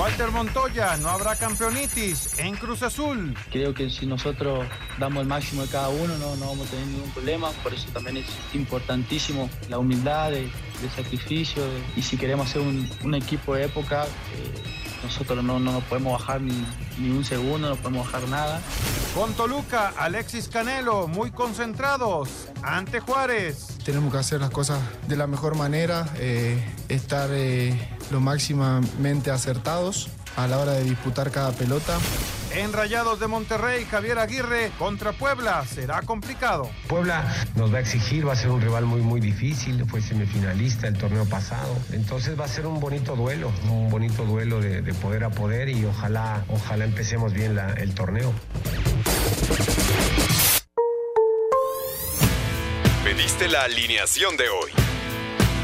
[0.00, 3.36] Walter Montoya, no habrá campeonitis en Cruz Azul.
[3.52, 4.66] Creo que si nosotros
[4.98, 7.50] damos el máximo de cada uno, no, no vamos a tener ningún problema.
[7.62, 10.50] Por eso también es importantísimo la humildad, el
[10.96, 11.62] sacrificio.
[11.96, 16.40] y si queremos un, un equipo de época, eh, nosotros no, no nos podemos bajar
[16.40, 16.64] ni,
[16.98, 18.60] ni un segundo, no podemos bajar nada.
[19.14, 22.48] Con Toluca, Alexis Canelo, muy concentrados.
[22.62, 23.78] Ante Juárez.
[23.84, 27.76] Tenemos que hacer las cosas de la mejor manera, eh, estar eh,
[28.10, 31.98] lo máximamente acertados a la hora de disputar cada pelota.
[32.52, 35.64] En Rayados de Monterrey, Javier Aguirre contra Puebla.
[35.72, 36.68] Será complicado.
[36.88, 40.88] Puebla nos va a exigir, va a ser un rival muy muy difícil, fue semifinalista
[40.88, 44.94] el torneo pasado, entonces va a ser un bonito duelo, un bonito duelo de, de
[44.94, 48.32] poder a poder y ojalá, ojalá empecemos bien la- el torneo.
[53.04, 54.70] Pediste la alineación de hoy.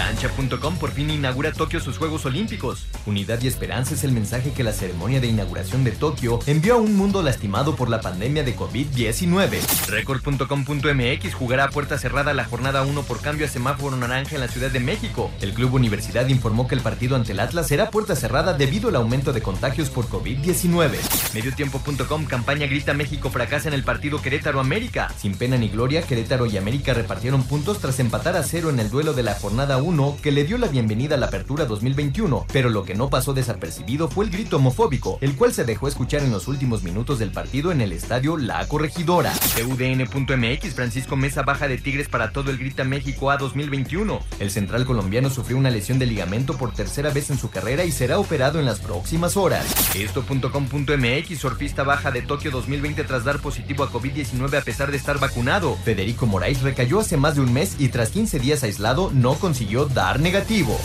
[0.00, 2.86] Cancha.com por fin inaugura Tokio sus Juegos Olímpicos.
[3.04, 6.78] Unidad y esperanza es el mensaje que la ceremonia de inauguración de Tokio envió a
[6.78, 9.60] un mundo lastimado por la pandemia de COVID-19.
[9.88, 14.48] Record.com.mx jugará a puerta cerrada la jornada 1 por cambio a semáforo naranja en la
[14.48, 15.30] Ciudad de México.
[15.42, 18.96] El Club Universidad informó que el partido ante el Atlas será puerta cerrada debido al
[18.96, 20.96] aumento de contagios por COVID-19.
[21.34, 25.12] Mediotiempo.com campaña Grita México fracasa en el partido Querétaro-América.
[25.18, 28.88] Sin pena ni gloria, Querétaro y América repartieron puntos tras empatar a cero en el
[28.88, 29.89] duelo de la jornada 1
[30.22, 34.08] que le dio la bienvenida a la apertura 2021, pero lo que no pasó desapercibido
[34.08, 37.72] fue el grito homofóbico, el cual se dejó escuchar en los últimos minutos del partido
[37.72, 39.32] en el estadio La Corregidora.
[39.32, 44.20] TUDN.mx Francisco Mesa baja de Tigres para todo el Grita México A 2021.
[44.38, 47.90] El central colombiano sufrió una lesión de ligamento por tercera vez en su carrera y
[47.90, 49.66] será operado en las próximas horas.
[49.96, 55.18] Esto.com.mx surfista baja de Tokio 2020 tras dar positivo a COVID-19 a pesar de estar
[55.18, 55.76] vacunado.
[55.84, 59.79] Federico Moraes recayó hace más de un mes y tras 15 días aislado no consiguió
[59.86, 60.78] dar negativo.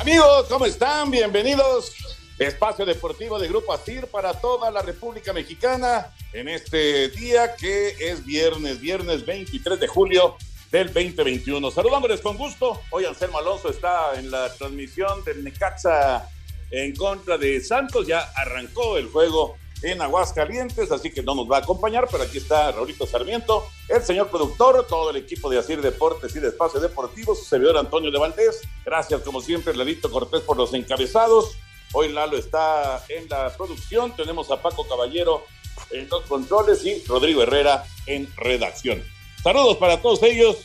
[0.00, 1.10] Amigos, ¿cómo están?
[1.10, 2.09] Bienvenidos.
[2.40, 8.24] Espacio Deportivo de Grupo ASIR para toda la República Mexicana en este día que es
[8.24, 10.36] viernes, viernes 23 de julio
[10.70, 11.70] del 2021.
[11.70, 12.80] Saludándoles con gusto.
[12.88, 16.30] Hoy Anselmo Alonso está en la transmisión del Necaxa
[16.70, 18.06] en contra de Santos.
[18.06, 22.38] Ya arrancó el juego en Aguascalientes, así que no nos va a acompañar, pero aquí
[22.38, 26.80] está Raulito Sarmiento, el señor productor, todo el equipo de Asir Deportes y de Espacio
[26.80, 28.62] Deportivo, su servidor Antonio de Valdés.
[28.84, 31.58] Gracias, como siempre, Lalito Cortés por los encabezados.
[31.92, 35.44] Hoy Lalo está en la producción, tenemos a Paco Caballero
[35.90, 39.02] en los controles y Rodrigo Herrera en redacción.
[39.42, 40.58] Saludos para todos ellos.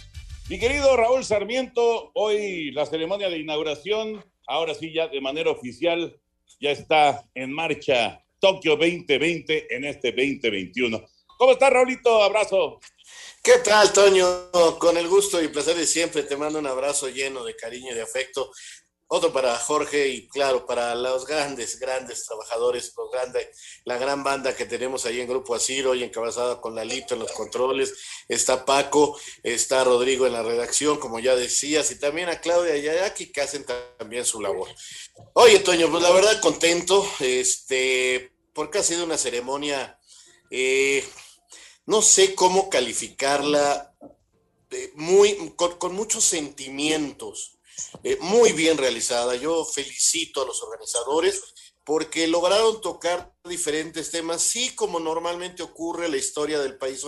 [0.50, 6.16] Mi querido Raúl Sarmiento, hoy la ceremonia de inauguración, ahora sí ya de manera oficial,
[6.59, 11.03] ya está en marcha Tokio 2020 en este 2021.
[11.40, 12.22] ¿Cómo estás, Raulito?
[12.22, 12.80] Abrazo.
[13.44, 14.51] ¿Qué tal, Toño?
[14.77, 17.95] Con el gusto y placer de siempre, te mando un abrazo lleno de cariño y
[17.95, 18.51] de afecto.
[19.15, 23.47] Otro para Jorge y claro, para los grandes, grandes trabajadores, los grandes,
[23.85, 27.31] la gran banda que tenemos ahí en Grupo Asir, hoy encabezada con Lalito en los
[27.31, 27.94] controles,
[28.27, 32.89] está Paco, está Rodrigo en la redacción, como ya decías, y también a Claudia y
[32.89, 33.65] a Jackie que hacen
[33.97, 34.67] también su labor.
[35.31, 39.97] Oye, Toño, pues la verdad contento, este, porque ha sido una ceremonia,
[40.51, 41.07] eh,
[41.85, 43.95] no sé cómo calificarla,
[44.71, 47.55] eh, muy, con, con muchos sentimientos.
[48.04, 49.36] Eh, muy bien realizada.
[49.36, 51.42] Yo felicito a los organizadores
[51.86, 57.06] porque lograron tocar diferentes temas, sí como normalmente ocurre la historia del país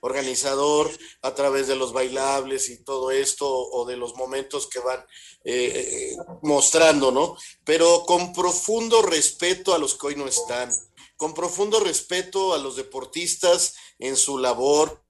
[0.00, 0.90] organizador
[1.20, 5.04] a través de los bailables y todo esto, o de los momentos que van
[5.44, 7.36] eh, mostrando, ¿no?
[7.64, 10.72] Pero con profundo respeto a los que hoy no están,
[11.18, 15.02] con profundo respeto a los deportistas en su labor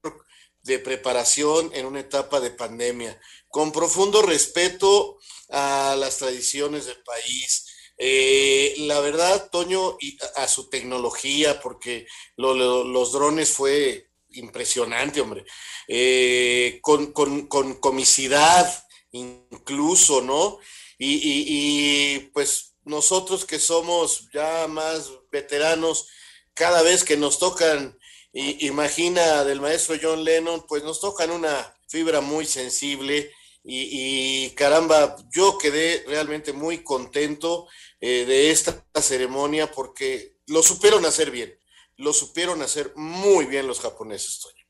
[0.63, 3.19] de preparación en una etapa de pandemia,
[3.49, 5.17] con profundo respeto
[5.49, 7.65] a las tradiciones del país,
[8.01, 12.07] eh, la verdad, Toño, y a, su tecnología, porque
[12.37, 15.43] los drones fue impresionante, hombre,
[15.87, 17.11] eh, con,
[17.47, 20.59] comicidad incluso, ¿no?
[20.97, 26.07] Y, pues nosotros que somos ya más veteranos,
[26.53, 27.99] cada vez que nos tocan,
[28.31, 35.57] imagina del maestro John Lennon, pues nos tocan una fibra muy sensible y, caramba, yo
[35.57, 37.67] quedé realmente muy contento
[37.99, 41.53] eh, de esta ceremonia porque lo supieron hacer bien,
[41.97, 44.65] lo supieron hacer muy bien los japoneses, Toño.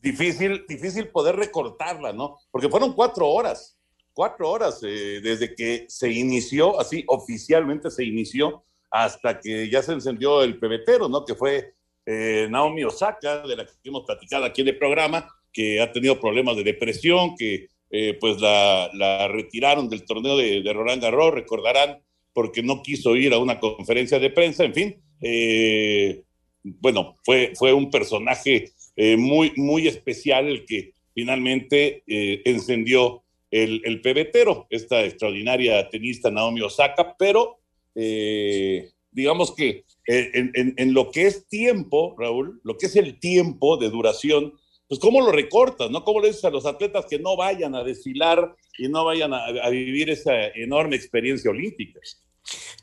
[0.00, 2.38] Difícil, difícil poder recortarla, ¿no?
[2.50, 3.76] Porque fueron cuatro horas,
[4.14, 9.92] cuatro horas eh, desde que se inició, así oficialmente se inició, hasta que ya se
[9.92, 11.24] encendió el pebetero, ¿no?
[11.24, 11.74] Que fue
[12.06, 16.20] eh, Naomi Osaka, de la que hemos platicado aquí en el programa, que ha tenido
[16.20, 17.68] problemas de depresión, que
[18.20, 21.98] pues la, retiraron del torneo de, Roland Garros, recordarán
[22.36, 25.02] porque no quiso ir a una conferencia de prensa, en fin.
[25.22, 26.22] Eh,
[26.62, 34.02] bueno, fue, fue un personaje eh, muy, muy especial el que finalmente eh, encendió el,
[34.02, 37.58] pebetero, esta extraordinaria tenista Naomi Osaka, pero
[37.94, 44.52] digamos que en, lo que es tiempo, Raúl, lo que es el tiempo de duración,
[44.88, 46.04] pues cómo lo recortas, ¿no?
[46.04, 49.68] ¿Cómo le dices a los atletas que no vayan a desfilar y no vayan a,
[49.68, 52.00] vivir esa enorme experiencia olímpica?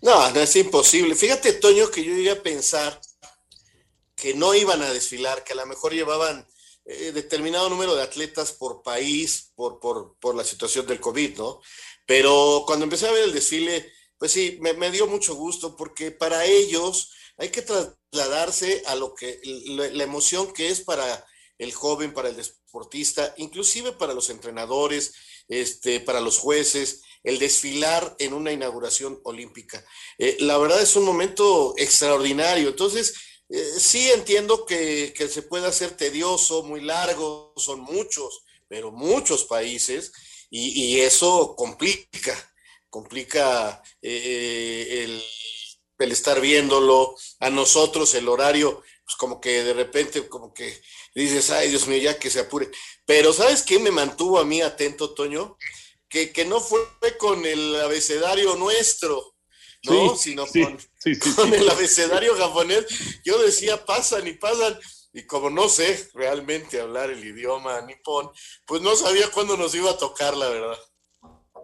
[0.02, 1.16] No, no es imposible.
[1.16, 3.00] Fíjate, Toño, que yo llegué a pensar
[4.16, 6.46] que no iban a desfilar, que a lo mejor llevaban
[6.86, 11.62] eh, determinado número de atletas por país, por, por, por, la situación del COVID, ¿no?
[12.06, 16.46] Pero cuando empecé a ver el desfile, pues sí, me, dio mucho gusto porque para
[16.46, 21.26] ellos hay que trasladarse a lo que, la emoción que es para
[21.63, 25.13] el joven, para el deportista, inclusive para los entrenadores,
[25.48, 29.83] este, para los jueces, el desfilar en una inauguración olímpica.
[30.18, 32.69] Eh, la verdad es un momento extraordinario.
[32.69, 33.13] Entonces,
[33.50, 40.12] eh, sí entiendo que, se puede hacer tedioso, muy largo, son muchos, pero muchos países,
[40.50, 42.54] y, eso complica,
[42.89, 45.06] complica eh,
[46.00, 47.15] el, estar viéndolo.
[47.39, 48.83] A nosotros el horario,
[49.13, 50.81] pues como que de repente, como que
[51.13, 52.69] dices, ay Dios mío, ya que se apure.
[53.06, 55.57] Pero ¿sabes qué me mantuvo a mí atento, Toño?
[56.33, 56.80] que, no fue
[57.18, 59.36] con el abecedario nuestro,
[59.83, 60.15] ¿no?
[60.15, 62.86] Sino con, el abecedario japonés.
[63.25, 64.80] Yo decía, pasan y pasan.
[65.12, 68.30] Y como no sé realmente hablar el idioma nipón,
[68.65, 70.77] pues no sabía cuándo nos iba a tocar, la verdad.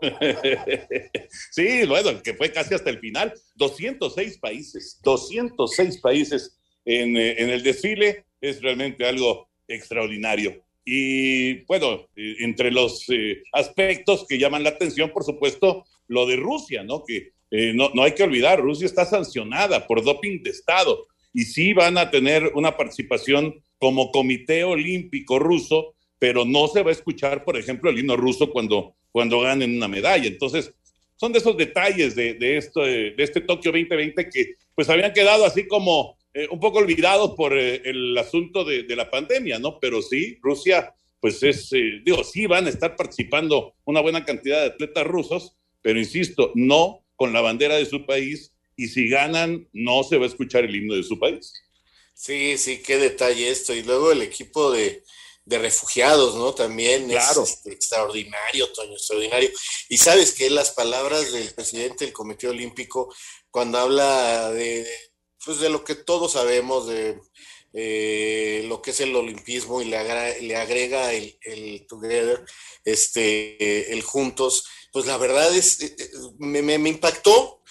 [1.52, 3.34] sí, bueno, que fue casi hasta el final.
[3.56, 6.59] 206 países, 206 países
[6.90, 8.26] en, eh, en el desfile.
[8.42, 10.64] Es realmente algo extraordinario.
[10.92, 16.36] Y bueno, eh, entre los eh, aspectos que llaman la atención, por supuesto, lo de
[16.36, 17.04] Rusia, ¿no?
[17.06, 21.44] Que eh, no, no hay que olvidar, Rusia está sancionada por doping de Estado y
[21.44, 26.94] sí van a tener una participación como Comité Olímpico Ruso, pero no se va a
[26.94, 30.26] escuchar, por ejemplo, el himno ruso cuando, cuando ganen una medalla.
[30.28, 30.74] Entonces,
[31.18, 35.46] son de esos detalles de, de, esto, de este Tokio 2020 que pues habían quedado
[35.46, 39.80] así como eh, un poco olvidados por eh, el asunto de, la pandemia, ¿no?
[39.80, 44.62] Pero sí, Rusia, pues es, eh, digo, sí van a estar participando una buena cantidad
[44.62, 49.68] de atletas rusos, pero insisto, no con la bandera de su país y si ganan,
[49.74, 51.52] no se va a escuchar el himno de su país.
[52.14, 53.74] Sí, sí, qué detalle esto.
[53.74, 55.04] Y luego el equipo de,
[55.46, 56.54] refugiados, ¿no?
[56.54, 57.44] También claro.
[57.44, 59.50] es este, extraordinario, Toño, extraordinario.
[59.90, 63.14] Y sabes que las palabras del presidente del Comité Olímpico,
[63.50, 64.86] cuando habla de,
[65.44, 67.20] pues de lo que todos sabemos de
[67.74, 72.44] eh, lo que es el olimpismo y le, agrega, el, el, together,
[72.84, 77.62] este, el juntos, pues la verdad es, eh, eh, me, me, impactó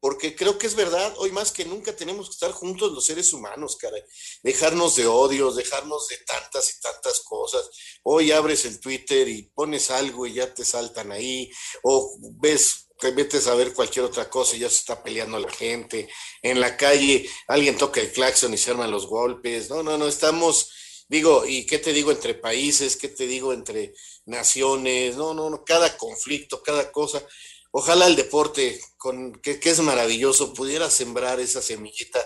[0.00, 3.32] porque creo que es verdad, hoy más que nunca tenemos que estar juntos los seres
[3.32, 4.02] humanos, caray.
[4.42, 7.70] Dejarnos de odios, dejarnos de tantas y tantas cosas.
[8.02, 11.48] Hoy abres el Twitter y pones algo y ya te saltan ahí,
[11.84, 15.50] o ves te metes a ver cualquier otra cosa y ya se está peleando la
[15.50, 16.08] gente.
[16.40, 19.68] En la calle alguien toca el claxon y se arman los golpes.
[19.68, 20.70] No, no, no, estamos,
[21.08, 22.96] digo, ¿y qué te digo entre países?
[22.96, 23.92] ¿Qué te digo entre
[24.26, 25.16] naciones?
[25.16, 27.26] No, no, no, cada conflicto, cada cosa.
[27.72, 32.20] ojalá el deporte, con, que, es maravilloso, pudiera sembrar esa semillita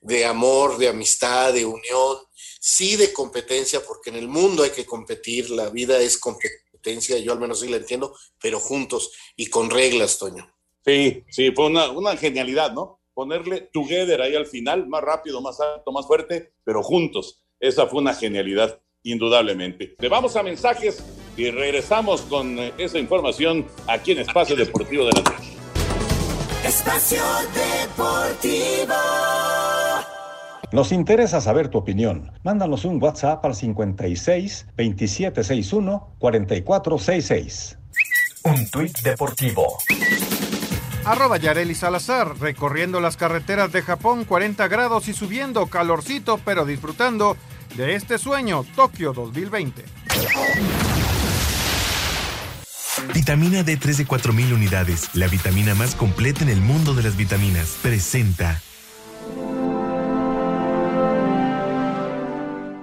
[0.00, 2.18] de amor, de amistad, de unión,
[2.58, 6.18] sí de competencia, porque en el mundo hay que competir, la vida es
[6.78, 10.48] competencia, yo al menos sí la entiendo, pero juntos y con reglas, Toño.
[10.84, 13.00] Sí, sí, fue una, una genialidad, ¿no?
[13.12, 17.42] Ponerle together ahí al final, más rápido, más alto, más fuerte, pero juntos.
[17.58, 19.96] Esa fue una genialidad, indudablemente.
[19.98, 21.04] Le vamos a mensajes
[21.36, 25.56] y regresamos con eh, esa información aquí en Espacio Deportivo de la Noche.
[26.64, 27.22] Espacio
[27.54, 28.94] Deportivo.
[30.70, 32.32] Nos interesa saber tu opinión.
[32.44, 37.78] Mándanos un WhatsApp al 56 2761 4466.
[38.44, 39.78] Un tuit deportivo.
[41.04, 47.36] Arroba Yareli Salazar, recorriendo las carreteras de Japón 40 grados y subiendo, calorcito, pero disfrutando
[47.76, 49.84] de este sueño, Tokio 2020.
[53.14, 57.78] Vitamina D3 de 4000 unidades, la vitamina más completa en el mundo de las vitaminas,
[57.80, 58.60] presenta.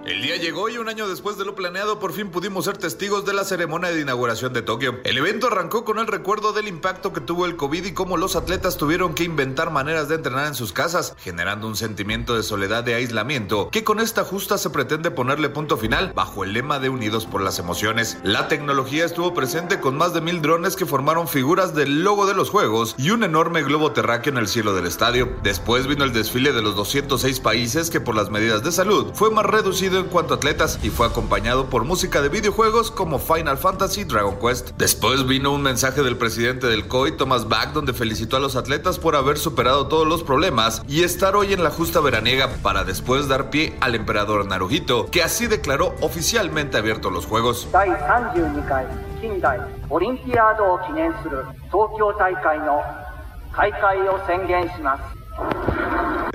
[0.06, 3.26] El día llegó y un año después de lo planeado por fin pudimos ser testigos
[3.26, 5.00] de la ceremonia de inauguración de Tokio.
[5.04, 8.36] El evento arrancó con el recuerdo del impacto que tuvo el COVID y cómo los
[8.36, 12.84] atletas tuvieron que inventar maneras de entrenar en sus casas, generando un sentimiento de soledad
[12.84, 16.90] de aislamiento que con esta justa se pretende ponerle punto final bajo el lema de
[16.90, 18.20] Unidos por las Emociones.
[18.22, 22.36] La tecnología estuvo presente con más de mil drones que formaron figuras del logo de
[22.36, 25.36] los juegos y un enorme globo terráqueo en el cielo del estadio.
[25.42, 29.32] Después vino el desfile de los 206 países que por las medidas de salud fue
[29.32, 33.58] más reducido en cuanto a atletas y fue acompañado por música de videojuegos como Final
[33.58, 34.72] Fantasy Dragon Quest.
[34.78, 39.00] Después vino un mensaje del presidente del COI, Thomas Bach, donde felicitó a los atletas
[39.00, 43.28] por haber superado todos los problemas y estar hoy en la justa veraniega para después
[43.28, 47.68] dar pie al emperador Naruhito, que así declaró oficialmente abiertos los juegos.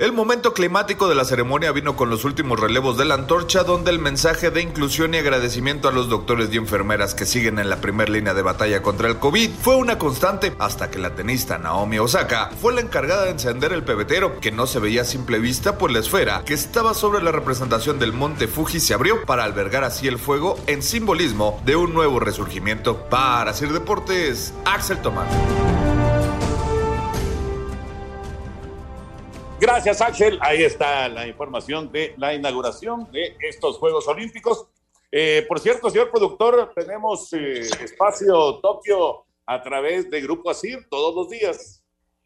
[0.01, 3.91] El momento climático de la ceremonia vino con los últimos relevos de la antorcha, donde
[3.91, 7.81] el mensaje de inclusión y agradecimiento a los doctores y enfermeras que siguen en la
[7.81, 11.99] primera línea de batalla contra el COVID fue una constante hasta que la tenista Naomi
[11.99, 15.77] Osaka fue la encargada de encender el pebetero, que no se veía a simple vista,
[15.77, 19.83] pues la esfera que estaba sobre la representación del monte Fuji se abrió para albergar
[19.83, 23.05] así el fuego en simbolismo de un nuevo resurgimiento.
[23.11, 25.27] Para Sir Deportes, Axel Tomás.
[29.61, 30.39] Gracias, Axel.
[30.41, 34.65] Ahí está la información de la inauguración de estos Juegos Olímpicos.
[35.11, 41.13] Eh, por cierto, señor productor, tenemos eh, espacio Tokio a través de Grupo Asir todos
[41.13, 41.83] los días.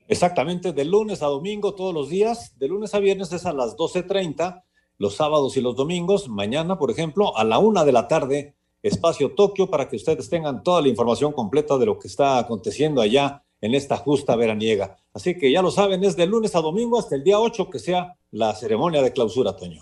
[0.07, 2.57] Exactamente, de lunes a domingo todos los días.
[2.57, 4.63] De lunes a viernes es a las 12.30,
[4.97, 6.29] los sábados y los domingos.
[6.29, 10.63] Mañana, por ejemplo, a la una de la tarde, espacio Tokio para que ustedes tengan
[10.63, 14.95] toda la información completa de lo que está aconteciendo allá en esta justa veraniega.
[15.13, 17.79] Así que ya lo saben, es de lunes a domingo hasta el día 8 que
[17.79, 19.81] sea la ceremonia de clausura, Toño.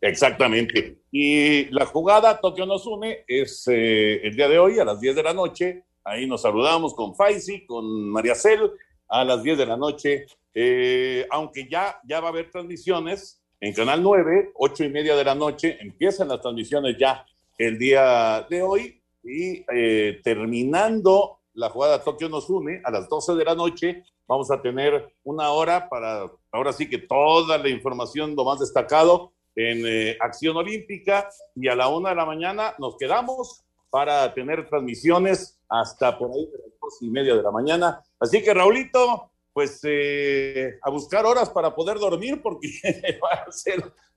[0.00, 0.98] Exactamente.
[1.10, 5.16] Y la jugada Tokio nos une es eh, el día de hoy a las 10
[5.16, 5.84] de la noche.
[6.04, 8.70] Ahí nos saludamos con Faisy, con María Cel,
[9.08, 10.26] a las 10 de la noche.
[10.52, 15.24] Eh, aunque ya, ya va a haber transmisiones en Canal 9, 8 y media de
[15.24, 15.78] la noche.
[15.80, 17.24] Empiezan las transmisiones ya
[17.56, 19.00] el día de hoy.
[19.22, 24.04] Y eh, terminando la jugada Tokio nos une a las 12 de la noche.
[24.26, 29.32] Vamos a tener una hora para, ahora sí que toda la información, lo más destacado
[29.54, 31.28] en eh, Acción Olímpica.
[31.54, 36.46] Y a la una de la mañana nos quedamos para tener transmisiones hasta por ahí
[36.46, 38.02] de las dos y media de la mañana.
[38.18, 42.68] Así que, Raulito, pues eh, a buscar horas para poder dormir porque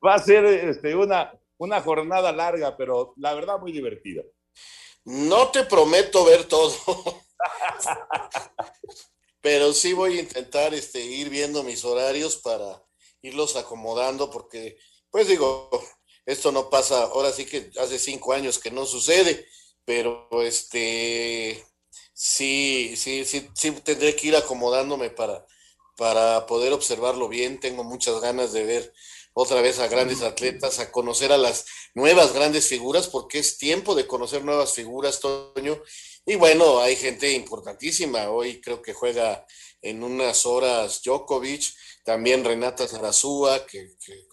[0.03, 4.24] va a ser, este, una, una jornada larga, pero la verdad muy divertida.
[5.06, 6.74] No te prometo ver todo,
[9.41, 12.84] pero sí voy a intentar este, ir viendo mis horarios para
[13.22, 14.77] irlos acomodando, porque,
[15.10, 15.70] pues digo,
[16.25, 19.48] esto no pasa, ahora sí que hace cinco años que no sucede,
[19.86, 21.65] pero este,
[22.13, 25.46] sí, sí, sí, sí tendré que ir acomodándome para,
[25.96, 27.60] para poder observarlo bien.
[27.60, 28.94] Tengo muchas ganas de ver
[29.34, 33.96] otra vez a grandes atletas, a conocer a las nuevas grandes figuras, porque es tiempo
[33.96, 35.82] de conocer nuevas figuras, Toño.
[36.30, 38.30] Y bueno, hay gente importantísima.
[38.30, 39.46] Hoy creo que juega
[39.82, 43.92] en unas horas Djokovic, también Renata Zarazúa, que,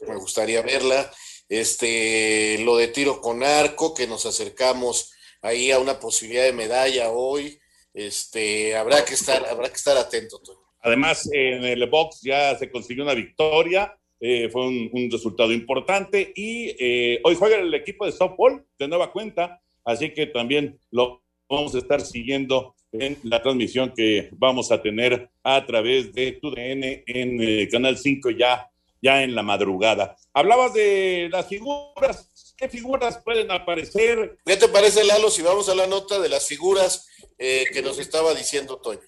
[0.09, 1.09] me gustaría verla.
[1.49, 7.11] Este, lo de tiro con arco, que nos acercamos ahí a una posibilidad de medalla
[7.13, 7.61] hoy.
[7.93, 10.41] Este, habrá que estar, habrá que estar atento.
[10.81, 16.33] Además, en el box ya se consiguió una victoria eh, fue un, un, resultado importante
[16.35, 21.24] y eh, hoy juega el equipo de softball de nueva cuenta, así que también lo
[21.49, 27.03] vamos a estar siguiendo en la transmisión que vamos a tener a través de TUDN
[27.07, 28.71] en eh, Canal 5 ya,
[29.03, 30.17] ya en la madrugada.
[30.33, 34.39] Hablabas de las figuras, ¿qué figuras pueden aparecer?
[34.45, 37.09] ¿Qué te parece, Lalo, si vamos a la nota de las figuras
[37.39, 39.01] eh, que nos estaba diciendo Toño?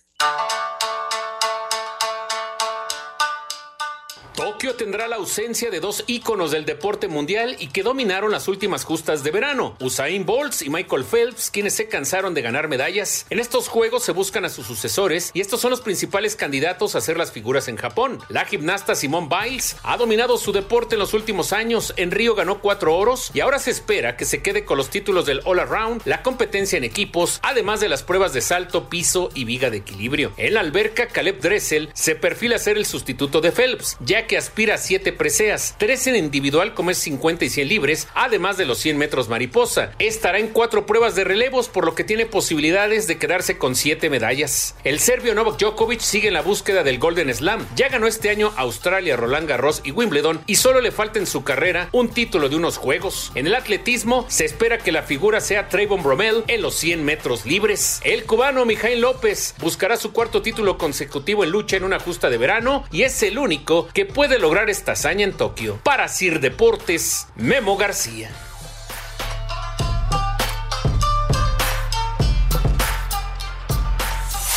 [4.37, 8.85] Tokio tendrá la ausencia de dos íconos del deporte mundial y que dominaron las últimas
[8.85, 13.25] justas de verano, Usain Bolt y Michael Phelps, quienes se cansaron de ganar medallas.
[13.31, 17.01] En estos juegos se buscan a sus sucesores y estos son los principales candidatos a
[17.01, 18.19] ser las figuras en Japón.
[18.29, 21.95] La gimnasta Simone Biles ha dominado su deporte en los últimos años.
[21.97, 25.25] En Río ganó cuatro oros y ahora se espera que se quede con los títulos
[25.25, 29.45] del All Around, la competencia en equipos, además de las pruebas de salto, piso y
[29.45, 30.35] viga de equilibrio.
[30.37, 34.75] En la alberca, Caleb Dressel se perfila ser el sustituto de Phelps, ya que aspira
[34.75, 38.79] a siete preseas, tres en individual como es 50 y 100 libres, además de los
[38.79, 39.93] 100 metros mariposa.
[39.99, 44.11] Estará en cuatro pruebas de relevos, por lo que tiene posibilidades de quedarse con siete
[44.11, 44.77] medallas.
[44.85, 47.67] El serbio Novak Djokovic sigue en la búsqueda del Golden Slam.
[47.77, 51.45] Ya ganó este año Australia, Roland Garros y Wimbledon y solo le falta en su
[51.45, 53.33] carrera un título de unos juegos.
[53.35, 57.47] En el atletismo se espera que la figura sea Trayvon Bromell en los 100 metros
[57.47, 58.01] libres.
[58.05, 62.39] El cubano Mijail López buscará su cuarto título consecutivo en lucha en una justa de
[62.39, 65.79] verano y es el único que puede lograr esta hazaña en Tokio.
[65.85, 68.31] Para Sir Deportes, Memo García.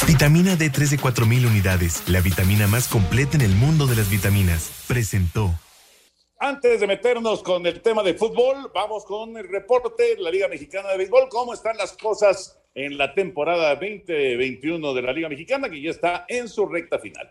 [0.08, 4.86] Vitamina D3 de 4000 unidades, la vitamina más completa en el mundo de las vitaminas,
[4.88, 5.54] presentó.
[6.40, 10.48] Antes de meternos con el tema de fútbol, vamos con el reporte de la Liga
[10.48, 11.28] Mexicana de Béisbol.
[11.28, 16.24] ¿Cómo están las cosas en la temporada 2021 de la Liga Mexicana, que ya está
[16.30, 17.30] en su recta final?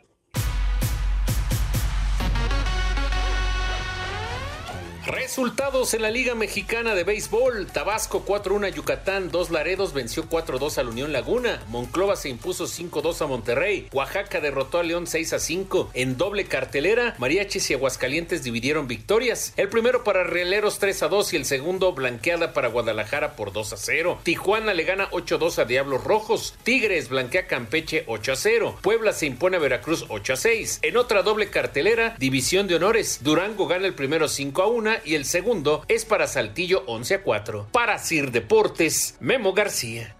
[5.08, 7.66] Resultados en la Liga Mexicana de Béisbol.
[7.68, 11.62] Tabasco 4-1 a Yucatán, 2 Laredos venció 4-2 a la Unión Laguna.
[11.68, 13.88] Monclova se impuso 5-2 a Monterrey.
[13.94, 15.88] Oaxaca derrotó a León 6-5.
[15.94, 19.54] En doble cartelera, Mariachis y Aguascalientes dividieron victorias.
[19.56, 24.18] El primero para Rieleros 3-2 y el segundo blanqueada para Guadalajara por 2-0.
[24.24, 26.54] Tijuana le gana 8-2 a Diablos Rojos.
[26.64, 28.76] Tigres blanquea Campeche 8-0.
[28.82, 30.80] Puebla se impone a Veracruz 8-6.
[30.82, 33.20] En otra doble cartelera, División de Honores.
[33.22, 37.68] Durango gana el primero 5-1 y el segundo es para Saltillo 11 a 4.
[37.72, 40.14] Para Sir Deportes, Memo García.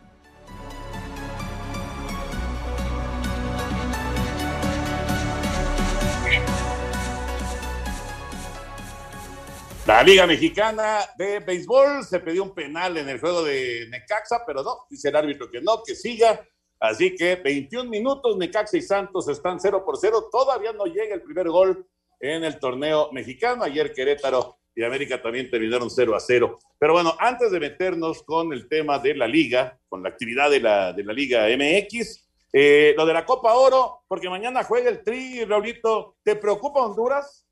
[9.88, 14.62] La Liga Mexicana de Béisbol se pidió un penal en el juego de Necaxa, pero
[14.62, 16.46] no, dice el árbitro que no, que siga.
[16.78, 20.28] Así que 21 minutos, Necaxa y Santos están 0 por 0.
[20.30, 21.88] Todavía no llega el primer gol
[22.20, 23.64] en el torneo mexicano.
[23.64, 26.56] Ayer Querétaro y América también terminaron 0 a 0.
[26.78, 30.60] Pero bueno, antes de meternos con el tema de la liga, con la actividad de
[30.60, 35.02] la, de la Liga MX, eh, lo de la Copa Oro, porque mañana juega el
[35.02, 37.44] Tri, Raulito, ¿te preocupa Honduras?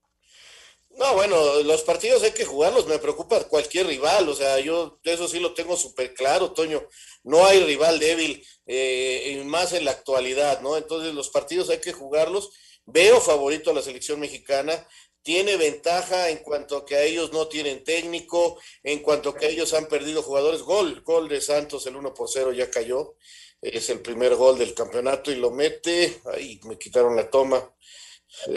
[0.91, 5.27] No, bueno, los partidos hay que jugarlos, me preocupa cualquier rival, o sea, yo eso
[5.27, 6.81] sí lo tengo súper claro, Toño,
[7.25, 10.77] no hay rival débil, eh, más en la actualidad, ¿no?
[10.77, 12.53] Entonces los partidos hay que jugarlos,
[12.87, 14.87] veo favorito a la selección mexicana,
[15.27, 19.49] tiene ventaja en cuanto a que a ellos no tienen técnico, en cuanto a que
[19.49, 23.17] ellos han perdido jugadores, gol, gol de Santos, el 1 por 0 ya cayó,
[23.61, 27.75] es el primer gol del campeonato y lo mete, ahí me quitaron la toma,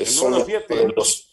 [0.06, 0.46] son
[0.96, 1.28] los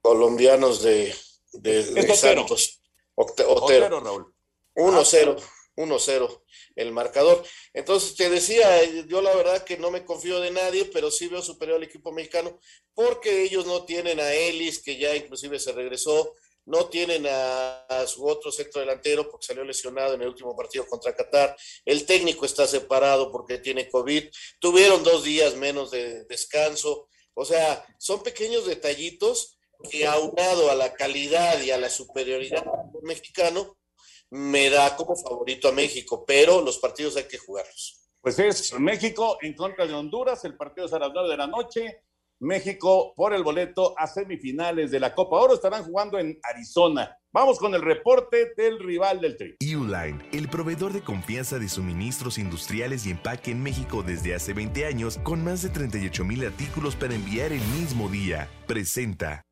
[0.00, 1.14] colombianos de,
[1.52, 2.80] de, de Santos.
[3.14, 3.54] Otero.
[3.54, 4.34] Otero, Raúl.
[4.74, 5.40] 1-0,
[5.76, 6.42] 1-0
[6.76, 7.44] el marcador.
[7.72, 11.42] Entonces te decía, yo la verdad que no me confío de nadie, pero sí veo
[11.42, 12.58] superior al equipo mexicano
[12.94, 16.34] porque ellos no tienen a Ellis, que ya inclusive se regresó,
[16.66, 21.14] no tienen a, su otro sector delantero porque salió lesionado en el último partido contra
[21.14, 24.24] Qatar, el técnico está separado porque tiene COVID,
[24.60, 29.58] tuvieron dos días menos de descanso, o sea, son pequeños detallitos
[29.90, 33.76] que aunado a la calidad y a la superioridad del mexicano,
[34.34, 38.10] me da como favorito a México, pero los partidos hay que jugarlos.
[38.20, 41.46] Pues es México en contra de Honduras, el partido es a las 9 de la
[41.46, 42.02] noche.
[42.40, 47.16] México por el boleto a semifinales de la Copa Oro estarán jugando en Arizona.
[47.32, 49.56] Vamos con el reporte del rival del Tri.
[49.60, 54.84] Uline, el proveedor de confianza de suministros industriales y empaque en México desde hace 20
[54.84, 59.44] años, con más de 38 mil artículos para enviar el mismo día, presenta.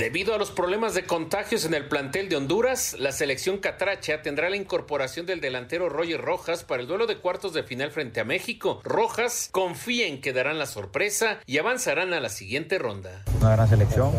[0.00, 4.48] Debido a los problemas de contagios en el plantel de Honduras, la selección catracha tendrá
[4.48, 8.24] la incorporación del delantero Roger Rojas para el duelo de cuartos de final frente a
[8.24, 8.80] México.
[8.82, 13.10] Rojas confía en que darán la sorpresa y avanzarán a la siguiente ronda.
[13.42, 14.12] Una gran selección,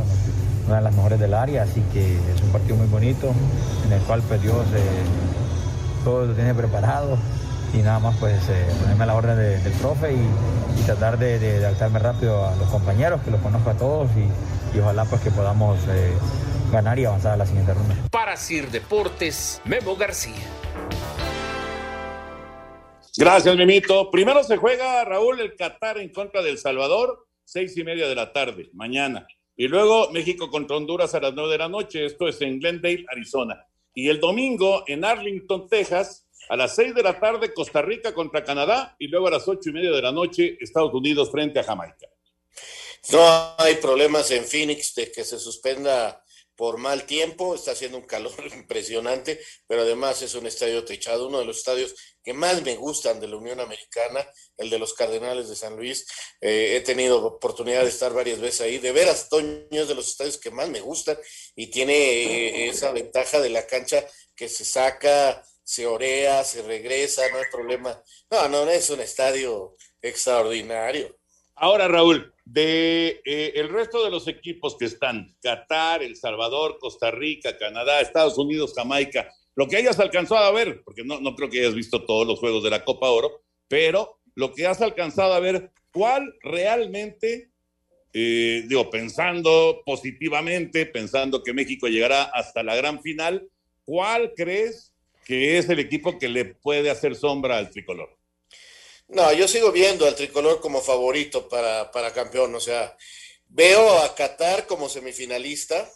[0.68, 3.34] una de las mejores del área, así que es un partido muy bonito
[3.88, 4.84] en el cual pues Dios eh,
[6.04, 7.18] todo lo tiene preparado
[7.74, 11.98] y nada más pues eh, ponerme a la orden del profe y, tratar de, adaptarme
[11.98, 14.28] rápido a los compañeros, que los conozco a todos y,
[14.80, 16.14] ojalá pues que podamos eh,
[16.72, 17.96] ganar y avanzar a la siguiente ronda.
[18.12, 20.36] Para Sir Deportes, Memo García.
[23.18, 24.10] Gracias, Mimito.
[24.10, 28.32] Primero se juega, Raúl, el Qatar en contra del Salvador, seis y media de la
[28.32, 29.28] tarde, mañana.
[29.58, 32.06] Y luego México contra Honduras a las nueve de la noche.
[32.06, 33.68] Esto es en Glendale, Arizona.
[33.94, 38.46] Y el domingo en Arlington, Texas, a las seis de la tarde, Costa Rica contra
[38.46, 38.96] Canadá.
[38.98, 42.08] Y luego a las ocho y media de la noche, Estados Unidos frente a Jamaica.
[43.10, 46.24] No hay problemas en Phoenix de que se suspenda
[46.56, 51.40] por mal tiempo, está haciendo un calor impresionante, pero además es un estadio techado, uno
[51.40, 54.24] de los estadios que más me gustan de la Unión Americana,
[54.58, 56.06] el de los Cardenales de San Luis.
[56.40, 58.78] Eh, he tenido oportunidad de estar varias veces ahí.
[58.78, 61.18] De veras, Toño es de los estadios que más me gustan
[61.56, 67.28] y tiene eh, esa ventaja de la cancha que se saca, se orea, se regresa,
[67.30, 68.04] no hay problema.
[68.30, 71.18] No, no, es un estadio extraordinario.
[71.64, 77.12] Ahora, Raúl, de eh, el resto de los equipos que están, Qatar, El Salvador, Costa
[77.12, 81.52] Rica, Canadá, Estados Unidos, Jamaica, lo que hayas alcanzado a ver, porque no, no creo
[81.52, 85.34] que hayas visto todos los juegos de la Copa Oro, pero lo que has alcanzado
[85.34, 87.52] a ver, ¿cuál realmente,
[88.12, 93.48] eh, digo, pensando positivamente, pensando que México llegará hasta la gran final,
[93.86, 94.96] ¿cuál crees
[95.26, 98.18] que es el equipo que le puede hacer sombra al tricolor?
[99.12, 102.56] No, yo sigo viendo al tricolor como favorito para, para campeón.
[102.56, 102.96] O sea,
[103.48, 105.90] veo a Qatar como semifinalista.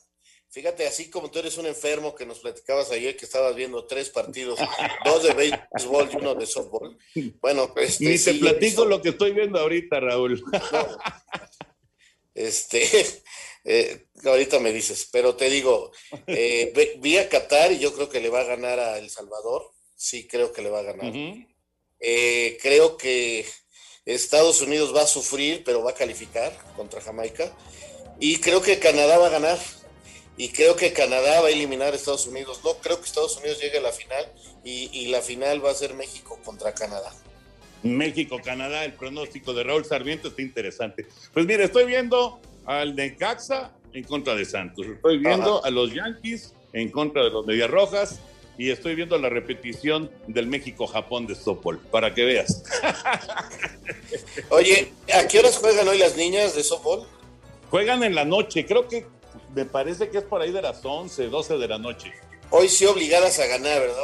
[0.49, 4.09] Fíjate, así como tú eres un enfermo que nos platicabas ayer que estabas viendo tres
[4.09, 4.59] partidos,
[5.05, 6.97] dos de béisbol y uno de softball.
[7.41, 10.43] Bueno, este, Ni te platico lo que estoy viendo ahorita, Raúl.
[12.33, 12.83] este,
[13.63, 15.91] eh, ahorita me dices, pero te digo,
[16.27, 19.71] eh, vi a Qatar y yo creo que le va a ganar a El Salvador.
[19.95, 21.13] Sí, creo que le va a ganar.
[22.07, 23.47] Eh, creo que
[24.05, 27.51] Estados Unidos va a sufrir, pero va a calificar contra Jamaica.
[28.19, 29.57] Y creo que Canadá va a ganar.
[30.37, 32.61] Y creo que Canadá va a eliminar a Estados Unidos.
[32.63, 34.23] No creo que Estados Unidos llegue a la final.
[34.63, 37.11] Y, la final va a ser México contra Canadá.
[37.81, 41.07] México-Canadá, el pronóstico de Raúl Sarmiento está interesante.
[41.33, 44.85] Pues mire, estoy viendo al Necaxa en contra de Santos.
[44.85, 48.19] Estoy viendo a los Yankees en contra de los Medias Rojas
[48.57, 52.63] y estoy viendo la repetición del México-Japón de softball, para que veas.
[54.49, 57.05] Oye, ¿a qué horas juegan hoy las niñas de softball?
[57.69, 59.05] Juegan en la noche, creo que
[59.53, 62.11] me parece que es por ahí de las 11, 12 de la noche.
[62.49, 64.03] Hoy sí obligadas a ganar, ¿verdad?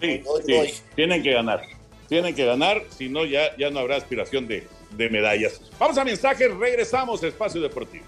[0.00, 0.82] sí, sí.
[0.94, 1.62] tienen que ganar,
[2.08, 5.60] tienen que ganar, si no ya, ya no habrá aspiración de, de medallas.
[5.78, 8.04] Vamos a mensajes, regresamos a Espacio Deportivo.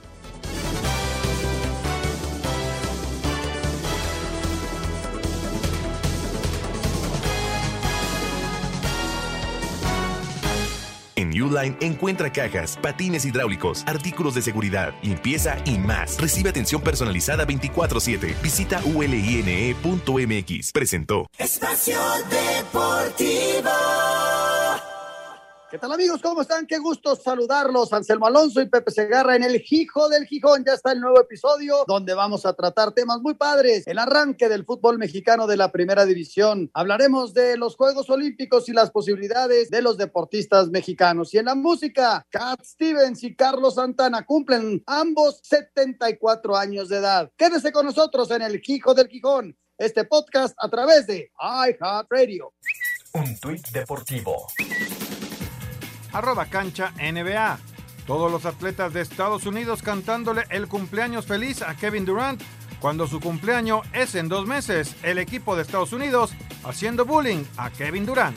[11.80, 16.18] Encuentra cajas, patines hidráulicos, artículos de seguridad, limpieza y más.
[16.18, 18.34] Recibe atención personalizada 24/7.
[18.42, 20.72] Visita uline.mx.
[20.72, 21.26] Presentó.
[21.38, 21.98] Espacio
[22.30, 23.70] Deportivo.
[25.68, 26.22] ¿Qué tal amigos?
[26.22, 26.64] ¿Cómo están?
[26.64, 27.92] Qué gusto saludarlos.
[27.92, 30.64] Anselmo Alonso y Pepe Segarra en el Gijo del Gijón.
[30.64, 33.84] Ya está el nuevo episodio donde vamos a tratar temas muy padres.
[33.88, 36.70] El arranque del fútbol mexicano de la primera división.
[36.72, 41.34] Hablaremos de los Juegos Olímpicos y las posibilidades de los deportistas mexicanos.
[41.34, 47.32] Y en la música, Cat Stevens y Carlos Santana cumplen ambos 74 años de edad.
[47.36, 49.58] Quédese con nosotros en el Gijo del Gijón.
[49.76, 52.54] Este podcast a través de iHeartRadio.
[53.14, 54.46] Un tuit deportivo
[56.16, 57.58] arroba cancha NBA.
[58.06, 62.42] Todos los atletas de Estados Unidos cantándole el cumpleaños feliz a Kevin Durant
[62.80, 64.96] cuando su cumpleaños es en dos meses.
[65.02, 66.32] El equipo de Estados Unidos
[66.64, 68.36] haciendo bullying a Kevin Durant.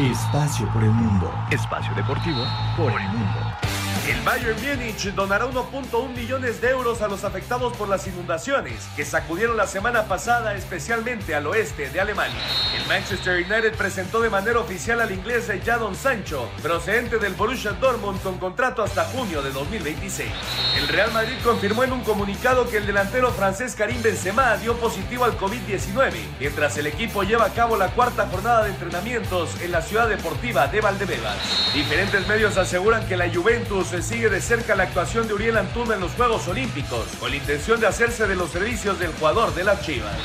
[0.00, 1.32] Espacio por el mundo.
[1.50, 2.44] Espacio deportivo
[2.76, 3.63] por el mundo.
[4.06, 9.02] El Bayern Múnich donará 1.1 millones de euros a los afectados por las inundaciones que
[9.02, 12.42] sacudieron la semana pasada especialmente al oeste de Alemania.
[12.78, 18.20] El Manchester United presentó de manera oficial al inglés Jadon Sancho, procedente del Borussia Dortmund
[18.20, 20.30] con contrato hasta junio de 2026.
[20.76, 25.24] El Real Madrid confirmó en un comunicado que el delantero francés Karim Benzema dio positivo
[25.24, 29.80] al COVID-19, mientras el equipo lleva a cabo la cuarta jornada de entrenamientos en la
[29.80, 31.38] ciudad deportiva de Valdebebas.
[31.72, 36.00] Diferentes medios aseguran que la Juventus sigue de cerca la actuación de Uriel Antuna en
[36.00, 39.80] los Juegos Olímpicos, con la intención de hacerse de los servicios del jugador de las
[39.84, 40.16] Chivas.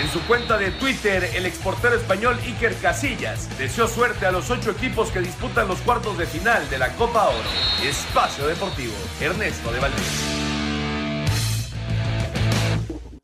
[0.00, 4.70] En su cuenta de Twitter, el exportero español Iker Casillas deseó suerte a los ocho
[4.70, 7.88] equipos que disputan los cuartos de final de la Copa Oro.
[7.88, 10.42] Espacio Deportivo, Ernesto de Valdés.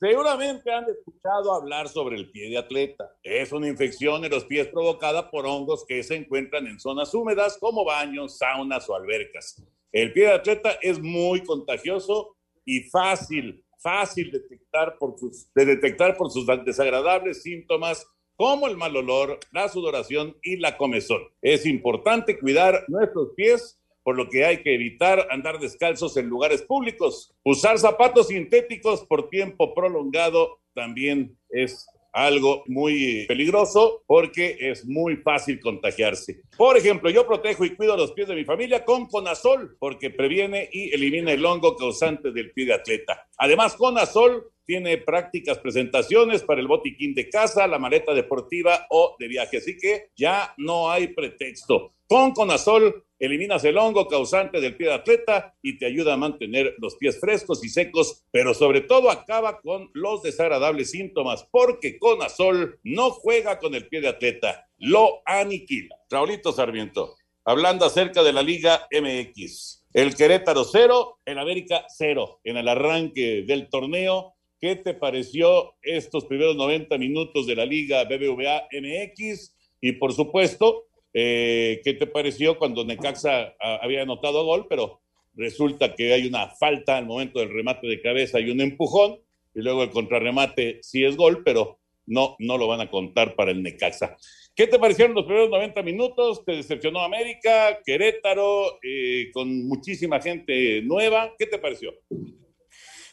[0.00, 3.16] Seguramente han escuchado hablar sobre el pie de atleta.
[3.20, 7.58] Es una infección en los pies provocada por hongos que se encuentran en zonas húmedas
[7.58, 9.61] como baños, saunas o albercas.
[9.92, 16.16] El pie de atleta es muy contagioso y fácil, fácil detectar por sus, de detectar
[16.16, 21.22] por sus desagradables síntomas como el mal olor, la sudoración y la comezón.
[21.42, 26.62] Es importante cuidar nuestros pies por lo que hay que evitar andar descalzos en lugares
[26.62, 27.35] públicos.
[27.44, 35.60] Usar zapatos sintéticos por tiempo prolongado también es algo muy peligroso porque es muy fácil
[35.60, 36.40] contagiarse.
[36.56, 40.68] Por ejemplo, yo protejo y cuido los pies de mi familia con Conazol porque previene
[40.72, 43.28] y elimina el hongo causante del pie de atleta.
[43.36, 49.26] Además, Conazol tiene prácticas presentaciones para el botiquín de casa, la maleta deportiva o de
[49.26, 51.94] viaje, así que ya no hay pretexto.
[52.08, 56.74] Con Conazol eliminas el hongo causante del pie de atleta y te ayuda a mantener
[56.78, 62.80] los pies frescos y secos, pero sobre todo acaba con los desagradables síntomas, porque Conazol
[62.82, 65.96] no juega con el pie de atleta, lo aniquila.
[66.08, 69.84] Raulito Sarmiento, hablando acerca de la Liga MX.
[69.92, 74.34] El Querétaro cero, el América cero en el arranque del torneo.
[74.58, 79.54] ¿Qué te pareció estos primeros 90 minutos de la Liga BBVA MX?
[79.80, 85.00] Y por supuesto, eh, ¿Qué te pareció cuando Necaxa ah, había anotado gol, pero
[85.34, 89.20] resulta que hay una falta al momento del remate de cabeza y un empujón,
[89.54, 93.50] y luego el contrarremate sí es gol, pero no, no lo van a contar para
[93.50, 94.16] el Necaxa.
[94.54, 96.44] ¿Qué te parecieron los primeros 90 minutos?
[96.44, 101.32] ¿Te decepcionó América, Querétaro, eh, con muchísima gente nueva?
[101.38, 101.94] ¿Qué te pareció?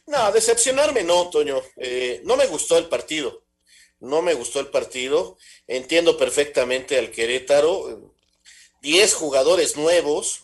[0.08, 1.62] No, decepcionarme no, Toño.
[1.78, 3.45] Eh, no me gustó el partido
[4.06, 5.38] no me gustó el partido.
[5.68, 8.12] Entiendo perfectamente al Querétaro.
[8.82, 10.44] Diez jugadores nuevos.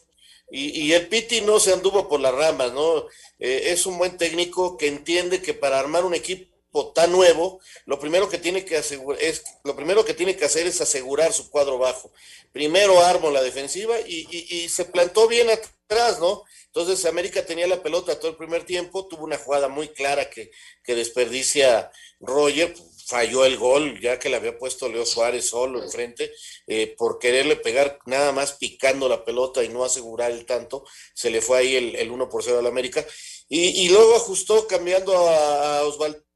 [0.54, 3.08] Y, el Piti no se anduvo por las ramas, ¿no?
[3.40, 7.98] Eh, es un buen técnico que entiende que para armar un equipo tan nuevo, lo
[8.00, 11.50] primero que tiene que asegurar, es, lo primero que tiene que hacer es asegurar su
[11.50, 12.12] cuadro bajo.
[12.52, 16.44] Primero armo la defensiva y, y se plantó bien atrás, ¿no?
[16.74, 20.52] Entonces América tenía la pelota todo el primer tiempo, tuvo una jugada muy clara que,
[20.84, 22.74] que desperdicia Roger,
[23.12, 26.32] falló el gol, ya que le había puesto Leo Suárez solo enfrente,
[26.66, 31.30] eh, por quererle pegar nada más picando la pelota y no asegurar el tanto, se
[31.30, 33.06] le fue ahí el, el 1 por 0 al América.
[33.50, 35.84] Y, y, luego ajustó cambiando a, a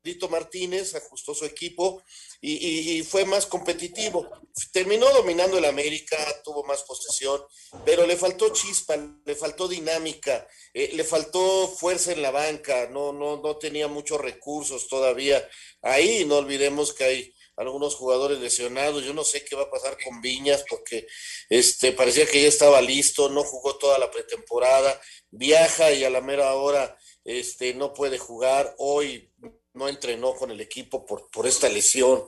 [0.05, 2.03] Osvaldito Martínez, ajustó su equipo
[2.39, 4.29] y, y, fue más competitivo.
[4.71, 7.41] Terminó dominando el América, tuvo más posesión,
[7.83, 13.13] pero le faltó chispa, le faltó dinámica, eh, le faltó fuerza en la banca, no,
[13.13, 15.43] no, no tenía muchos recursos todavía.
[15.81, 19.03] Ahí no olvidemos que hay algunos jugadores lesionados.
[19.03, 21.07] Yo no sé qué va a pasar con Viñas porque
[21.49, 26.21] este parecía que ya estaba listo, no jugó toda la pretemporada, viaja y a la
[26.21, 28.75] mera hora este no puede jugar.
[28.77, 29.31] Hoy
[29.75, 32.23] no entrenó con el equipo por, por esta lesión.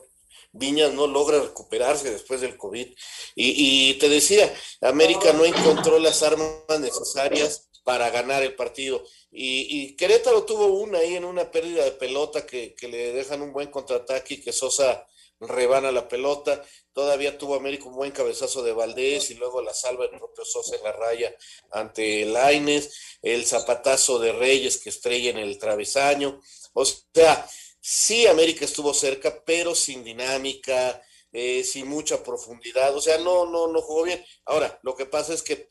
[0.52, 2.86] Viñas no logra recuperarse después del COVID.
[3.34, 9.02] Y, y te decía, América no encontró las armas necesarias para ganar el partido.
[9.30, 13.70] Y, Querétaro tuvo una ahí en una pérdida de pelota que, le dejan un buen
[13.70, 15.06] contraataque y que Sosa
[15.40, 16.62] rebana la pelota.
[16.92, 20.76] Todavía tuvo América un buen cabezazo de Valdés y luego la salva el propio Sosa
[20.76, 21.34] en la raya
[21.70, 26.42] ante Laines, el zapatazo de Reyes que estrella en el travesaño.
[26.74, 27.48] O sea,
[27.80, 32.94] sí América estuvo cerca, pero sin dinámica, eh, sin mucha profundidad.
[32.94, 34.22] O sea, no, no, no jugó bien.
[34.44, 35.70] Ahora, lo que pasa es que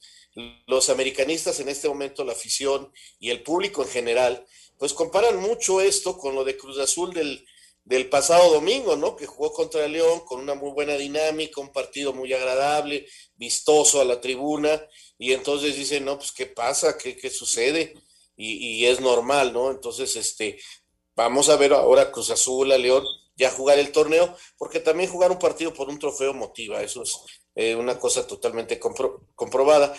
[0.68, 4.46] los americanistas en este momento, la afición y el público en general,
[4.78, 7.46] pues comparan mucho esto con lo de Cruz Azul del,
[7.84, 9.16] del pasado domingo, ¿no?
[9.16, 14.06] Que jugó contra León con una muy buena dinámica, un partido muy agradable, vistoso a
[14.06, 14.82] la tribuna,
[15.18, 16.98] y entonces dicen, no, pues, ¿qué pasa?
[16.98, 17.96] ¿Qué, qué sucede?
[18.36, 19.72] Y, y, es normal, ¿no?
[19.72, 20.60] Entonces, este,
[21.16, 23.04] vamos a ver ahora Cruz Azul, a León,
[23.36, 27.18] ya jugar el torneo, porque también jugar un partido por un trofeo motiva, eso es
[27.56, 29.96] eh, una cosa totalmente comprobada.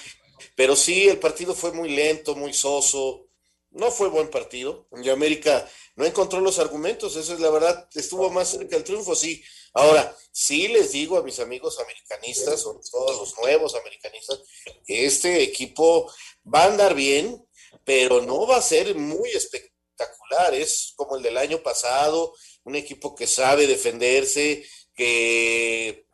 [0.54, 3.26] Pero sí, el partido fue muy lento, muy soso.
[3.70, 4.88] No fue buen partido.
[5.02, 7.16] Y América no encontró los argumentos.
[7.16, 7.88] Eso es la verdad.
[7.94, 9.42] Estuvo más cerca del triunfo, sí.
[9.74, 14.40] Ahora, sí les digo a mis amigos americanistas, sobre todo los nuevos americanistas,
[14.86, 16.10] que este equipo
[16.52, 17.46] va a andar bien,
[17.84, 20.54] pero no va a ser muy espectacular.
[20.54, 26.06] Es como el del año pasado, un equipo que sabe defenderse, que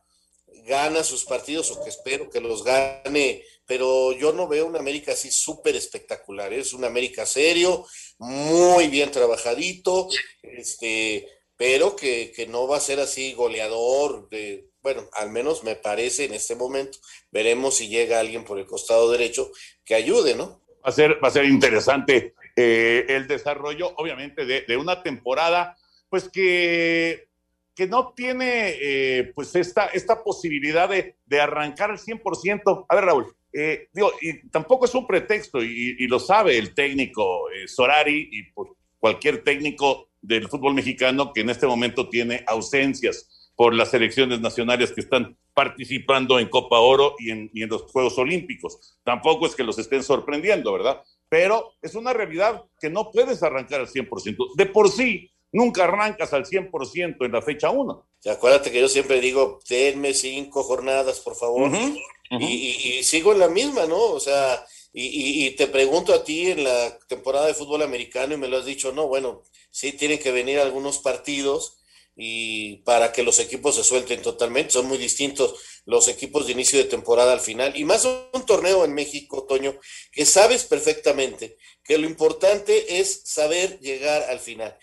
[0.67, 5.13] gana sus partidos o que espero que los gane pero yo no veo una América
[5.13, 6.53] así súper espectacular.
[6.53, 7.87] Es un América serio,
[8.19, 10.09] muy bien trabajadito,
[10.43, 14.29] este, pero que, que, no va a ser así goleador.
[14.29, 16.99] De, bueno, al menos me parece en este momento.
[17.31, 19.51] Veremos si llega alguien por el costado derecho
[19.85, 20.63] que ayude, ¿no?
[20.85, 25.77] Va a ser, va a ser interesante eh, el desarrollo, obviamente, de, de una temporada
[26.15, 27.27] pues que,
[27.75, 32.87] que no tiene eh, pues esta, esta posibilidad de, de arrancar al 100%.
[32.89, 37.51] A ver, Raúl, eh, digo, y tampoco es un pretexto, y, lo sabe el técnico
[37.51, 43.53] eh, Sorari y pues, cualquier técnico del fútbol mexicano que en este momento tiene ausencias
[43.55, 47.83] por las selecciones nacionales que están participando en Copa Oro y en, y en los
[47.83, 48.99] Juegos Olímpicos.
[49.05, 51.03] Tampoco es que los estén sorprendiendo, ¿verdad?
[51.29, 54.57] Pero es una realidad que no puedes arrancar al 100%.
[54.57, 58.07] De por sí, nunca arrancas al 100% en la fecha 1.
[58.27, 61.71] Acuérdate que yo siempre digo, denme cinco jornadas, por favor.
[61.71, 62.41] Uh -huh, uh -huh.
[62.41, 64.01] Y, y, y, sigo en la misma, ¿no?
[64.01, 68.37] O sea, y, y, te pregunto a ti en la temporada de fútbol americano y
[68.37, 71.79] me lo has dicho, no, bueno, sí tienen que venir algunos partidos
[72.17, 74.73] y para que los equipos se suelten totalmente.
[74.73, 77.77] Son muy distintos los equipos de inicio de temporada al final.
[77.77, 79.79] Y más un torneo en México, Toño,
[80.11, 84.77] que sabes perfectamente que lo importante es saber llegar al final.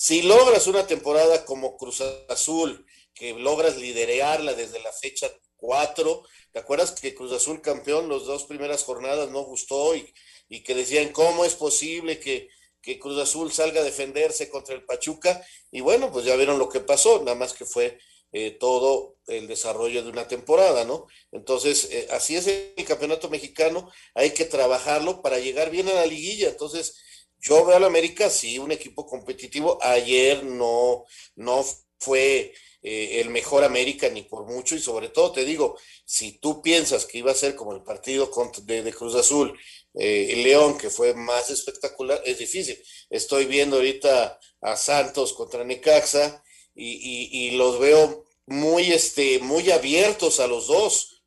[0.00, 6.60] Si logras una temporada como Cruz Azul, que logras liderarla desde la fecha 4, ¿te
[6.60, 10.14] acuerdas que Cruz Azul campeón las dos primeras jornadas no gustó y,
[10.48, 12.48] y que decían cómo es posible que
[12.80, 16.68] que Cruz Azul salga a defenderse contra el Pachuca y bueno, pues ya vieron lo
[16.68, 17.98] que pasó, nada más que fue
[18.32, 21.06] eh, todo el desarrollo de una temporada, ¿no?
[21.32, 26.06] Entonces, eh, así es el campeonato mexicano, hay que trabajarlo para llegar bien a la
[26.06, 26.96] liguilla, entonces
[27.40, 31.04] yo veo al América, sí, un equipo competitivo, ayer no,
[31.36, 31.64] no
[31.98, 36.62] fue eh, el mejor América ni por mucho y sobre todo te digo, si tú
[36.62, 38.30] piensas que iba a ser como el partido
[38.62, 39.58] de, de Cruz Azul,
[39.94, 42.80] eh, León, que fue más espectacular, es difícil.
[43.10, 46.42] Estoy viendo ahorita a Santos contra Necaxa
[46.74, 51.22] y, y, y, los veo muy, este, muy abiertos a los dos,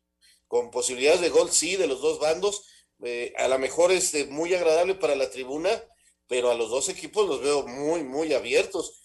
[0.48, 2.64] con posibilidades de gol, sí, de los dos bandos.
[3.04, 5.70] Eh, a lo mejor es este, muy agradable para la tribuna,
[6.28, 9.00] pero a los dos equipos los veo muy, muy abiertos.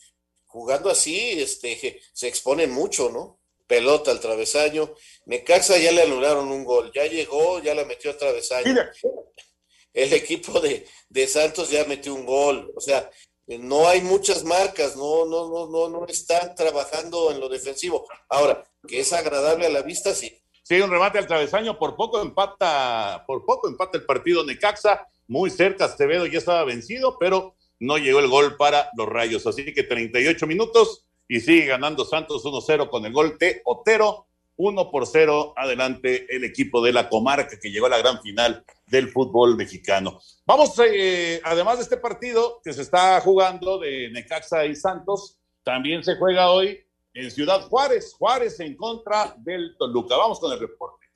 [0.45, 3.39] Jugando así, este, se exponen mucho, ¿no?
[3.67, 4.93] Pelota al travesaño.
[5.25, 8.65] Necaxa ya le anularon un gol, ya llegó, ya la metió al travesaño.
[8.65, 8.91] Mira
[9.97, 12.71] el equipo de, de, Santos ya metió un gol.
[12.75, 13.09] O sea,
[13.47, 18.05] no hay muchas marcas, no, no, no, no, no están trabajando en lo defensivo.
[18.29, 20.39] Ahora, que es agradable a la vista, sí.
[20.61, 25.49] Sí, un remate al travesaño, por poco empata, por poco empata el partido Necaxa, muy
[25.49, 29.45] cerca, Acevedo ya estaba vencido, pero no llegó el gol para los Rayos.
[29.47, 34.25] Así que 38 minutos y sigue ganando Santos 1-0 con el gol de Otero.
[34.59, 38.65] 1 por 0 adelante el equipo de la comarca que llegó a la gran final
[38.87, 40.19] del fútbol mexicano.
[40.47, 46.03] Vamos, eh, además de este partido que se está jugando de Necaxa y Santos, también
[46.03, 50.17] se juega hoy en Ciudad Juárez, Juárez en contra del Toluca.
[50.17, 51.06] Vamos con el reporte.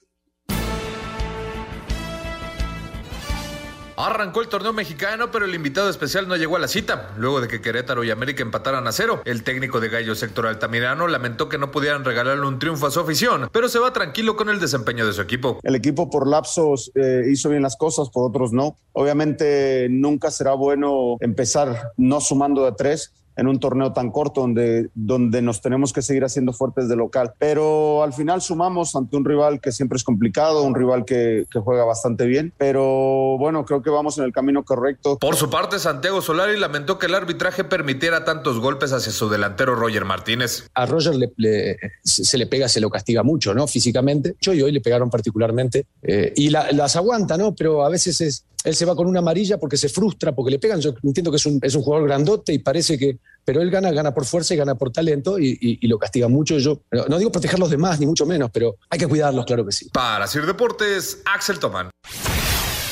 [4.06, 7.12] Arrancó el torneo mexicano, pero el invitado especial no llegó a la cita.
[7.18, 11.08] Luego de que Querétaro y América empataran a cero, el técnico de Gallos Héctor Altamirano
[11.08, 14.50] lamentó que no pudieran regalarle un triunfo a su afición, pero se va tranquilo con
[14.50, 15.60] el desempeño de su equipo.
[15.62, 18.78] El equipo por lapsos eh, hizo bien las cosas, por otros no.
[18.94, 24.90] Obviamente nunca será bueno empezar no sumando de tres en un torneo tan corto donde,
[24.94, 27.34] donde nos tenemos que seguir haciendo fuertes de local.
[27.40, 31.60] Pero al final sumamos ante un rival que siempre es complicado, un rival que, que,
[31.60, 35.18] juega bastante bien, pero bueno, creo que vamos en el camino correcto.
[35.18, 39.76] Por su parte, Santiago Solari lamentó que el arbitraje permitiera tantos golpes hacia su delantero
[39.76, 40.70] Roger Martínez.
[40.74, 43.68] A Roger le, le, se le pega, se lo castiga mucho, ¿no?
[43.68, 44.36] Físicamente.
[44.40, 45.88] Yo y hoy le pegaron particularmente.
[46.04, 47.56] Eh, y la, las aguanta, ¿no?
[47.56, 50.60] Pero a veces es, él se va con una amarilla porque se frustra, porque le
[50.60, 50.80] pegan.
[50.80, 53.18] Yo entiendo que es un, es un jugador grandote y parece que.
[53.46, 56.58] Pero él gana, gana por fuerza y gana por talento y, lo castiga mucho.
[56.58, 59.46] Yo no, no, digo proteger a los demás, ni mucho menos, pero hay que cuidarlos,
[59.46, 59.90] claro que sí.
[59.92, 61.90] Para Sir Deportes, Axel Tomán.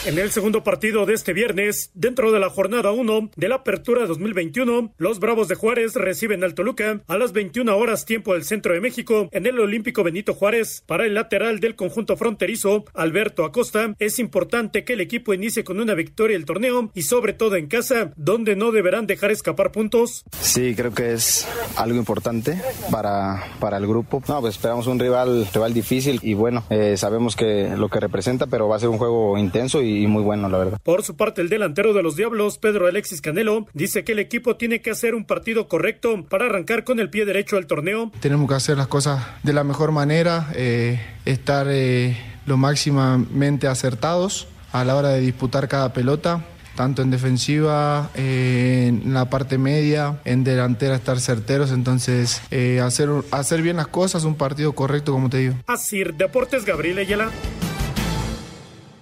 [0.06, 4.08] En el segundo partido de este viernes, dentro de la jornada 1 de la Apertura
[4.08, 8.74] 2021, los Bravos de Juárez reciben al Toluca a las 21 horas tiempo del centro
[8.74, 10.84] de México en el Olímpico Benito Juárez.
[10.88, 15.82] Para el lateral del conjunto fronterizo, Alberto Acosta, es importante que el equipo inicie con
[15.82, 20.24] una victoria el torneo y sobre todo en casa, donde no deberán dejar escapar puntos.
[20.40, 22.58] Sí, creo que es algo importante
[22.90, 24.24] para, para el grupo.
[24.30, 28.48] No, pues esperamos un rival, rival difícil y bueno, eh, sabemos que lo que representa,
[28.48, 30.79] pero va a ser un juego intenso y y muy bueno, la verdad.
[30.83, 34.56] Por su parte, el delantero de los Diablos, Pedro Alexis Canelo, dice que el equipo
[34.56, 38.12] tiene que hacer un partido correcto para arrancar con el pie derecho al torneo.
[38.19, 44.48] Tenemos que hacer las cosas de la mejor manera, eh, estar eh, lo máximamente acertados
[44.71, 46.44] a la hora de disputar cada pelota
[46.79, 53.10] tanto en defensiva, eh, en la parte media, en delantera estar certeros, entonces eh, hacer,
[53.31, 55.56] hacer bien las cosas, un partido correcto como te digo.
[55.67, 57.31] Así, Deportes Gabriel Ayala.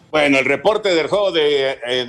[0.10, 2.06] Bueno, el reporte del juego de, eh,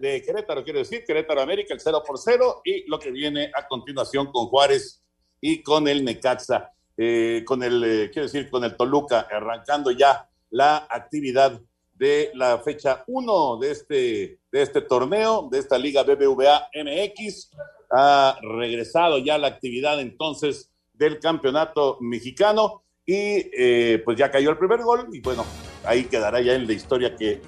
[0.00, 3.66] de Querétaro, quiero decir, Querétaro América, el 0 por 0, y lo que viene a
[3.68, 5.02] continuación con Juárez
[5.42, 10.26] y con el Necaxa, eh, con el, eh, quiero decir, con el Toluca, arrancando ya
[10.50, 11.60] la actividad
[11.92, 17.50] de la fecha 1 de este, de este torneo, de esta Liga BBVA MX.
[17.90, 24.80] Ha regresado ya la actividad entonces del campeonato mexicano y pues ya cayó el primer
[24.82, 25.44] gol y bueno,
[25.86, 27.42] ahí quedará ya en la historia que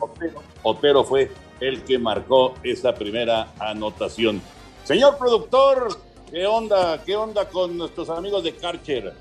[0.63, 1.31] Otero, fue
[1.61, 4.41] el que marcó esa primera anotación.
[4.85, 5.99] Señor productor,
[6.31, 7.03] ¿qué onda?
[7.05, 9.15] ¿Qué onda con nuestros amigos de Karcher?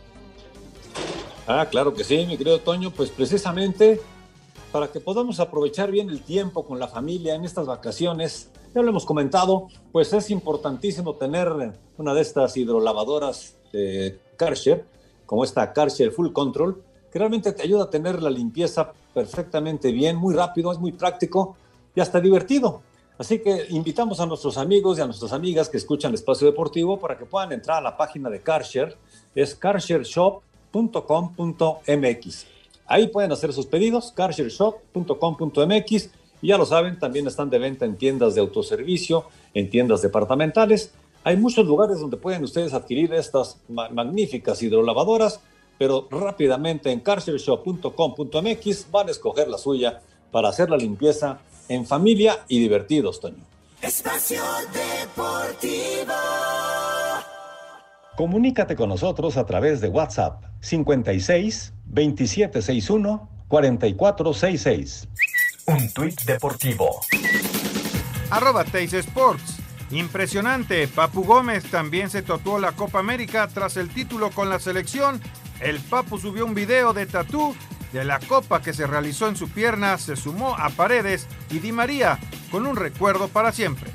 [1.47, 4.01] Ah, claro que sí, mi querido Toño, pues precisamente
[4.71, 8.89] para que podamos aprovechar bien el tiempo con la familia en estas vacaciones, ya lo
[8.89, 11.47] hemos comentado, pues es importantísimo tener
[11.97, 14.83] una de estas hidrolavadoras de Karcher,
[15.25, 20.17] como esta Karcher Full Control, que realmente te ayuda a tener la limpieza perfectamente bien,
[20.17, 21.55] muy rápido, es muy práctico
[21.95, 22.83] y hasta divertido.
[23.17, 26.99] Así que invitamos a nuestros amigos y a nuestras amigas que escuchan el Espacio Deportivo
[26.99, 28.97] para que puedan entrar a la página de Carshare,
[29.33, 32.45] es carshareshop.com.mx.
[32.87, 36.09] Ahí pueden hacer sus pedidos, carshareshop.com.mx.
[36.41, 40.91] Y ya lo saben, también están de venta en tiendas de autoservicio, en tiendas departamentales.
[41.23, 45.39] Hay muchos lugares donde pueden ustedes adquirir estas magníficas hidrolavadoras
[45.77, 50.01] pero rápidamente en carcershop.com.mx van a escoger la suya
[50.31, 53.43] para hacer la limpieza en familia y divertidos, Toño.
[53.81, 54.41] Espacio
[54.73, 56.13] Deportivo.
[58.15, 65.07] Comunícate con nosotros a través de WhatsApp 56 2761 4466.
[65.67, 67.01] Un tuit deportivo.
[68.29, 69.57] Arroba Teis Sports.
[69.91, 75.21] Impresionante, Papu Gómez también se tatuó la Copa América tras el título con la selección
[75.59, 77.55] el Papu subió un video de tatú
[77.93, 81.71] de la copa que se realizó en su pierna, se sumó a Paredes y Di
[81.71, 82.19] María
[82.51, 83.91] con un recuerdo para siempre.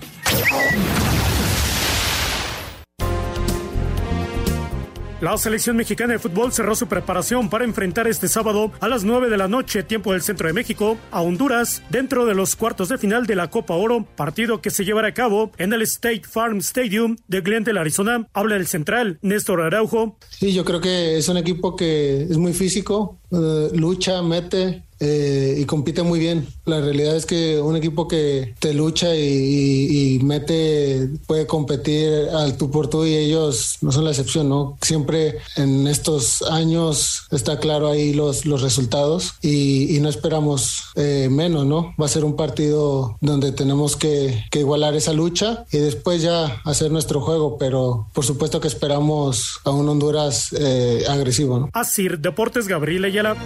[5.21, 9.29] La selección mexicana de fútbol cerró su preparación para enfrentar este sábado a las 9
[9.29, 12.97] de la noche, tiempo del centro de México, a Honduras, dentro de los cuartos de
[12.97, 16.61] final de la Copa Oro, partido que se llevará a cabo en el State Farm
[16.61, 18.27] Stadium de Glendale, Arizona.
[18.33, 20.17] Habla el central, Néstor Araujo.
[20.31, 25.57] Sí, yo creo que es un equipo que es muy físico, eh, lucha, mete, eh,
[25.59, 26.47] y compite muy bien.
[26.67, 32.71] La realidad es que un equipo que te lucha y, mete puede competir al tú
[32.71, 34.77] por tú y ellos no son la excepción, ¿no?
[34.83, 41.67] Siempre en estos años está claro ahí los, los resultados y, no esperamos eh, menos,
[41.67, 41.95] ¿no?
[42.01, 46.91] Va a ser un partido donde tenemos que, igualar esa lucha y después ya hacer
[46.91, 51.71] nuestro juego, pero por supuesto que esperamos a un Honduras eh, agresivo, ¿no?
[51.73, 53.37] Así, Deportes Gabriel Ayala.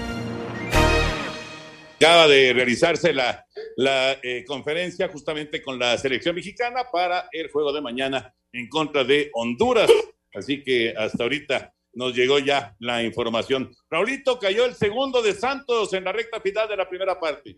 [2.05, 3.47] Acaba de realizarse la,
[3.77, 9.05] la eh, conferencia justamente con la selección mexicana para el juego de mañana en contra
[9.05, 9.91] de Honduras.
[10.35, 13.75] Así que hasta ahorita nos llegó ya la información.
[13.89, 17.57] Raulito cayó el segundo de Santos en la recta final de la primera parte.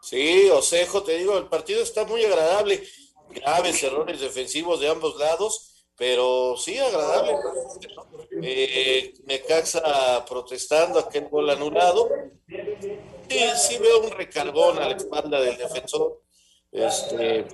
[0.00, 2.80] Sí, Osejo, te digo, el partido está muy agradable.
[3.34, 7.34] Graves errores defensivos de ambos lados, pero sí agradable.
[8.40, 12.08] Eh, Necaxa protestando aquel gol anulado
[13.28, 16.22] Sí, sí veo un recargón a la espalda del defensor.
[16.72, 17.46] Este,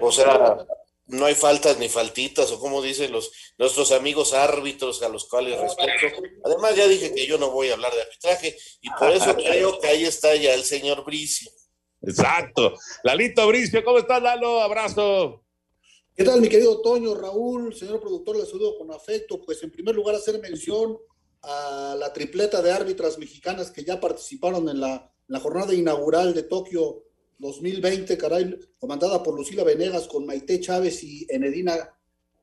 [0.00, 0.66] o sea,
[1.06, 5.60] no hay faltas ni faltitas, o como dicen los nuestros amigos árbitros a los cuales
[5.60, 6.22] respeto.
[6.44, 9.78] Además, ya dije que yo no voy a hablar de arbitraje, y por eso creo
[9.78, 11.50] que ahí está ya el señor Bricio.
[12.02, 12.74] Exacto.
[13.02, 14.62] Lalito Bricio, ¿cómo estás, Lalo?
[14.62, 15.44] Abrazo.
[16.16, 18.36] ¿Qué tal, mi querido Toño, Raúl, señor productor?
[18.36, 19.40] Le saludo con afecto.
[19.40, 20.98] Pues en primer lugar, hacer mención
[21.42, 27.04] a la tripleta de árbitras mexicanas que ya participaron en la, jornada inaugural de Tokio
[27.38, 31.96] 2020, caray, comandada por Lucila Venegas con Maite Chávez y Enedina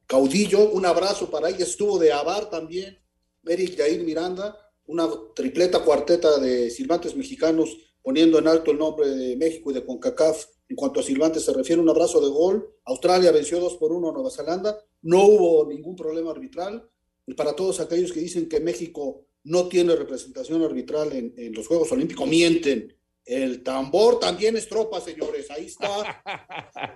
[0.07, 0.71] Caudillo.
[0.71, 1.65] Un abrazo para ella.
[1.65, 2.97] Estuvo de Avar también,
[3.45, 4.57] Eric Yair Miranda,
[4.87, 9.85] una tripleta cuarteta de silbantes mexicanos poniendo en alto el nombre de México y de
[9.85, 10.45] CONCACAF.
[10.69, 12.75] En cuanto a silbantes se refiere, un abrazo de gol.
[12.85, 14.77] Australia venció 2 por 1 a Nueva Zelanda.
[15.01, 16.89] No hubo ningún problema arbitral
[17.35, 22.27] para todos aquellos que dicen que México no tiene representación arbitral en, los Juegos Olímpicos,
[22.27, 22.93] mienten.
[23.23, 25.49] El tambor también es tropa, señores.
[25.51, 26.23] Ahí está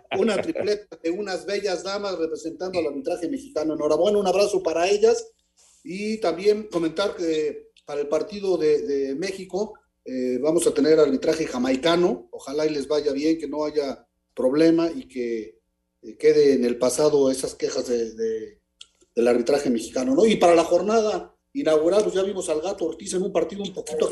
[0.17, 3.73] una tripleta de unas bellas damas representando al arbitraje mexicano.
[3.73, 5.31] Enhorabuena, un abrazo para ellas.
[5.83, 9.73] Y también comentar que para el partido de, México
[10.05, 12.29] eh, vamos a tener arbitraje jamaicano.
[12.31, 15.59] Ojalá y les vaya bien, que no haya problema y que
[16.01, 18.61] eh, quede en el pasado esas quejas de
[19.15, 20.25] del arbitraje mexicano, ¿no?
[20.25, 23.73] Y para la jornada inaugural, pues ya vimos al gato Ortiz en un partido un
[23.73, 24.09] poquito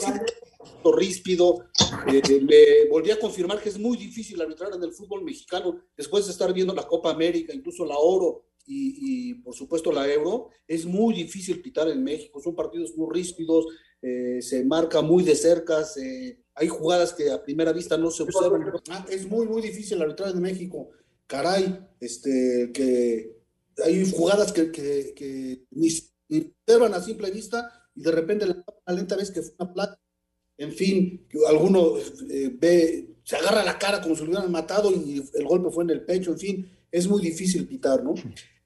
[0.94, 1.66] ríspido.
[2.08, 6.26] Eh, me volví a confirmar que es muy difícil arbitrar en el fútbol mexicano después
[6.26, 10.50] de estar viendo la Copa América, incluso la Oro y, por supuesto la Euro.
[10.68, 13.66] Es muy difícil pitar en México, son partidos muy ríspidos,
[14.02, 15.86] eh, se marca muy de cerca,
[16.56, 18.72] hay jugadas que a primera vista no se observan.
[18.89, 20.89] Ah, es muy, muy difícil arbitrar en México.
[21.28, 23.39] Caray, este, que
[23.84, 25.89] hay jugadas que, que, que ni
[26.30, 30.00] observan a simple vista y de repente la lenta vez que fue una plata.
[30.58, 31.97] En fin, alguno
[32.30, 35.86] eh, ve, se agarra la cara como si lo hubieran matado y el golpe fue
[35.86, 36.32] en el pecho.
[36.32, 38.14] En fin, es muy difícil pitar, ¿no?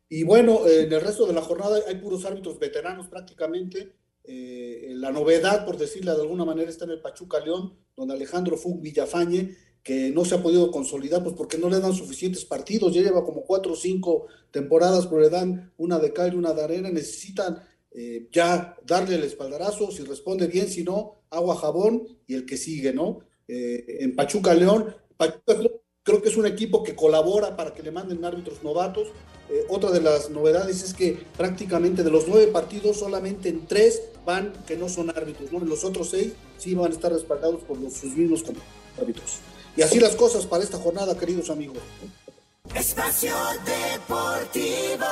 [0.09, 3.93] Y bueno, en el resto de la jornada hay puros árbitros veteranos prácticamente.
[4.23, 8.57] Eh, la novedad, por decirle de alguna manera, está en el Pachuca León, donde Alejandro
[8.57, 12.93] Fug Villafañe, que no se ha podido consolidar, pues porque no le dan suficientes partidos,
[12.93, 16.53] ya lleva como cuatro o cinco temporadas, pero le dan una de cal y una
[16.53, 17.61] de arena, necesitan
[17.91, 22.57] eh, ya darle el espaldarazo, si responde bien, si no, agua, jabón y el que
[22.57, 23.19] sigue, ¿no?
[23.47, 25.55] Eh, en Pachuca León, Pachuca
[26.03, 29.07] creo que es un equipo que colabora para que le manden árbitros novatos.
[29.49, 34.01] Eh, otra de las novedades es que prácticamente de los nueve partidos, solamente en tres
[34.25, 35.59] van que no son árbitros, ¿no?
[35.59, 38.43] En los otros seis sí van a estar respaldados por los, sus mismos
[38.99, 39.37] árbitros.
[39.75, 41.77] Y así las cosas para esta jornada, queridos amigos.
[42.75, 43.33] Espacio
[43.65, 45.05] Deportivo.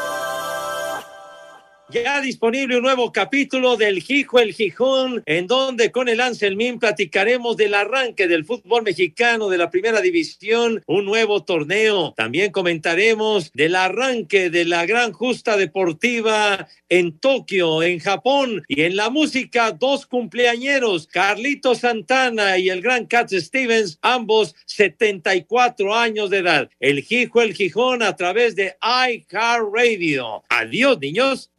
[1.91, 7.57] Ya disponible un nuevo capítulo del Gijo el Gijón, en donde con el Anselmín platicaremos
[7.57, 12.13] del arranque del fútbol mexicano de la primera división, un nuevo torneo.
[12.15, 18.95] También comentaremos del arranque de la gran justa deportiva en Tokio, en Japón, y en
[18.95, 26.37] la música, dos cumpleañeros, Carlito Santana y el gran Cat Stevens, ambos 74 años de
[26.37, 26.69] edad.
[26.79, 30.43] El Gijo el Gijón a través de iHeartRadio.
[30.47, 31.51] Adiós, niños.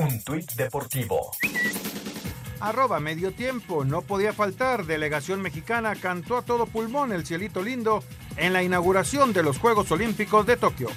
[0.00, 1.32] Un tuit deportivo.
[2.60, 4.86] Arroba medio tiempo, no podía faltar.
[4.86, 8.04] Delegación mexicana cantó a todo pulmón el cielito lindo
[8.36, 10.88] en la inauguración de los Juegos Olímpicos de Tokio.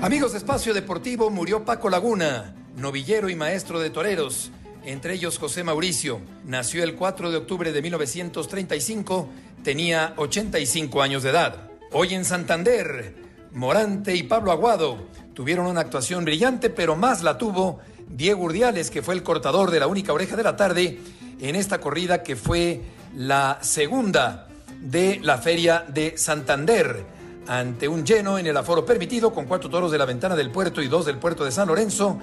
[0.00, 4.52] Amigos de Espacio Deportivo, murió Paco Laguna, novillero y maestro de toreros,
[4.84, 6.20] entre ellos José Mauricio.
[6.44, 9.28] Nació el 4 de octubre de 1935,
[9.64, 11.68] tenía 85 años de edad.
[11.90, 14.98] Hoy en Santander, Morante y Pablo Aguado
[15.34, 19.80] tuvieron una actuación brillante, pero más la tuvo Diego Urdiales, que fue el cortador de
[19.80, 21.00] la única oreja de la tarde
[21.40, 22.82] en esta corrida que fue
[23.16, 24.48] la segunda
[24.80, 27.04] de la Feria de Santander.
[27.48, 30.80] Ante un lleno en el aforo permitido, con cuatro toros de la ventana del puerto
[30.82, 32.18] y dos del puerto de San Lorenzo,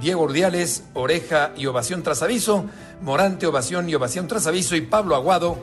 [0.00, 2.66] Diego Urdiales, oreja y ovación tras aviso,
[3.00, 5.56] Morante, ovación y ovación tras aviso, y Pablo Aguado,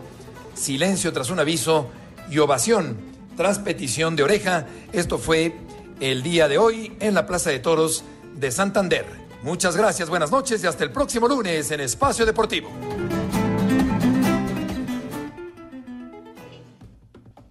[0.56, 1.90] silencio tras un aviso
[2.32, 4.68] y ovación tras petición de oreja.
[4.92, 5.54] Esto fue
[6.00, 8.04] el día de hoy en la Plaza de Toros
[8.36, 9.06] de Santander.
[9.44, 12.70] Muchas gracias, buenas noches y hasta el próximo lunes en Espacio Deportivo.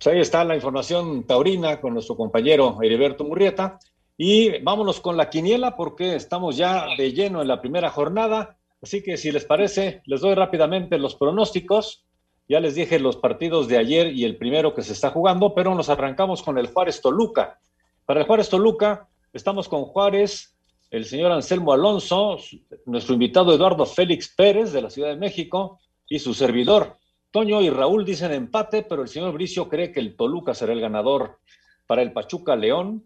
[0.03, 3.79] Pues ahí está la información taurina con nuestro compañero Heriberto Murrieta.
[4.17, 8.57] Y vámonos con la quiniela porque estamos ya de lleno en la primera jornada.
[8.83, 12.05] Así que si les parece, les doy rápidamente los pronósticos
[12.49, 15.75] ya les dije los partidos de ayer y el primero que se está jugando, pero
[15.75, 17.59] nos arrancamos con el Juárez Toluca.
[18.05, 20.55] Para el Juárez Toluca, estamos con Juárez,
[20.91, 22.39] el señor Anselmo Alonso,
[22.85, 26.99] nuestro invitado Eduardo Félix Pérez de la Ciudad de México y su servidor.
[27.31, 30.81] Toño y Raúl dicen empate, pero el señor Bricio cree que el Toluca será el
[30.81, 31.39] ganador.
[31.87, 33.05] Para el Pachuca León,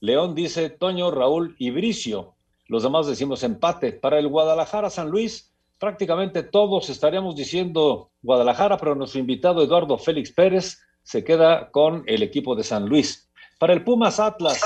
[0.00, 2.34] León dice Toño, Raúl y Bricio.
[2.68, 3.92] Los demás decimos empate.
[3.92, 10.32] Para el Guadalajara San Luis, prácticamente todos estaríamos diciendo Guadalajara, pero nuestro invitado Eduardo Félix
[10.32, 13.28] Pérez se queda con el equipo de San Luis.
[13.58, 14.60] Para el Pumas Atlas,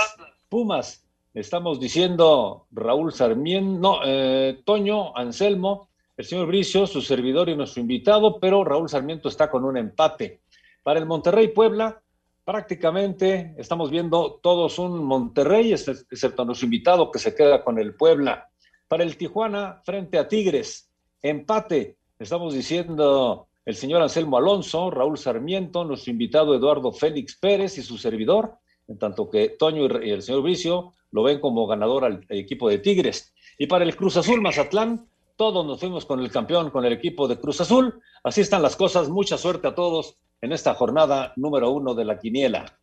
[0.48, 7.56] Pumas, estamos diciendo Raúl Sarmiento, no, eh, Toño, Anselmo, el señor Bricio, su servidor y
[7.56, 10.40] nuestro invitado, pero Raúl Sarmiento está con un empate.
[10.82, 12.02] Para el Monterrey Puebla,
[12.44, 18.48] prácticamente estamos viendo todos un Monterrey, excepto nuestro invitado que se queda con el Puebla.
[18.88, 20.89] Para el Tijuana, frente a Tigres,
[21.22, 27.82] Empate, estamos diciendo el señor Anselmo Alonso, Raúl Sarmiento, nuestro invitado Eduardo Félix Pérez y
[27.82, 28.54] su servidor,
[28.88, 32.78] en tanto que Toño y el señor Vicio lo ven como ganador al equipo de
[32.78, 33.34] Tigres.
[33.58, 37.28] Y para el Cruz Azul Mazatlán, todos nos fuimos con el campeón, con el equipo
[37.28, 38.00] de Cruz Azul.
[38.24, 39.10] Así están las cosas.
[39.10, 42.78] Mucha suerte a todos en esta jornada número uno de la quiniela.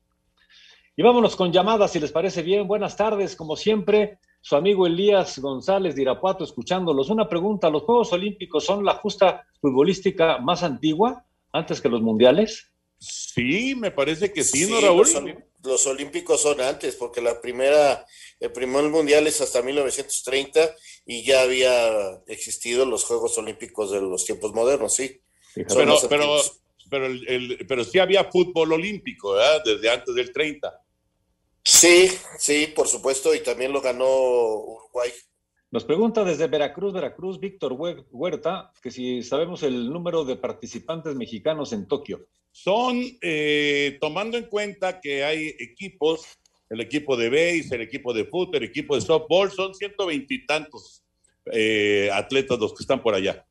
[0.96, 2.68] Y vámonos con llamadas, si les parece bien.
[2.68, 7.10] Buenas tardes, como siempre su amigo Elías González de Irapuato escuchándolos.
[7.10, 12.72] Una pregunta, ¿los Juegos Olímpicos son la justa futbolística más antigua antes que los mundiales?
[13.00, 15.00] Sí, me parece que sí, ¿no, Raúl?
[15.00, 15.24] Los,
[15.64, 18.06] los olímpicos son antes, porque la primera,
[18.40, 20.72] el primer mundial es hasta 1930
[21.06, 25.20] y ya había existido los Juegos Olímpicos de los tiempos modernos, sí.
[25.76, 26.38] Pero, pero,
[26.90, 29.62] pero, el, el- pero sí había fútbol olímpico, ¿verdad?
[29.66, 30.82] Desde antes del 30.
[31.64, 35.12] Sí, sí, por supuesto, y también lo ganó Uruguay.
[35.70, 41.16] Nos pregunta desde Veracruz, Veracruz, Víctor Hue- Huerta, que si sabemos el número de participantes
[41.16, 42.26] mexicanos en Tokio.
[42.51, 46.26] Son, eh, tomando en cuenta que hay equipos,
[46.70, 50.45] el equipo de base, el equipo de fútbol, el equipo de softball, son 120 y
[50.45, 51.03] tantos
[51.51, 53.45] eh, atletas los que están por allá.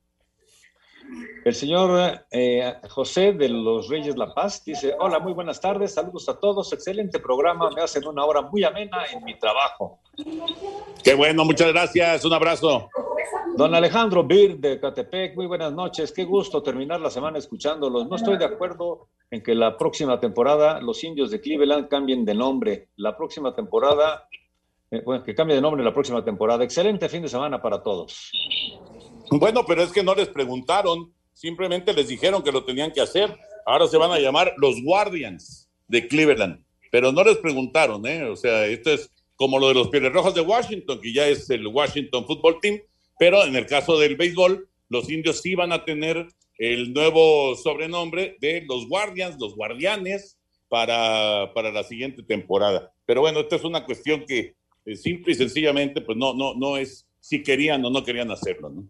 [1.45, 6.29] El señor eh, José de los Reyes La Paz dice, hola, muy buenas tardes, saludos
[6.29, 10.01] a todos, excelente programa, me hacen una hora muy amena en mi trabajo.
[11.05, 12.89] Qué bueno, muchas gracias, un abrazo.
[13.57, 18.09] Don Alejandro Bir de Catepec, muy buenas noches, qué gusto terminar la semana escuchándolos.
[18.09, 22.35] No estoy de acuerdo en que la próxima temporada los indios de Cleveland cambien de
[22.35, 22.89] nombre.
[22.97, 24.29] La próxima temporada,
[24.91, 26.65] eh, bueno, que cambie de nombre la próxima temporada.
[26.65, 28.31] Excelente fin de semana para todos.
[29.31, 33.37] Bueno, pero es que no les preguntaron, simplemente les dijeron que lo tenían que hacer.
[33.65, 38.25] Ahora se van a llamar los Guardians de Cleveland, pero no les preguntaron, ¿eh?
[38.25, 41.51] O sea, esto es como lo de los Pieles Rojas de Washington, que ya es
[41.51, 42.81] el Washington Football Team,
[43.19, 46.27] pero en el caso del béisbol, los indios sí van a tener
[46.59, 52.93] el nuevo sobrenombre de los Guardians, los Guardianes, para, para la siguiente temporada.
[53.05, 54.55] Pero bueno, esta es una cuestión que
[54.85, 58.71] eh, simple y sencillamente, pues no, no, no es si querían o no querían hacerlo,
[58.71, 58.89] ¿no?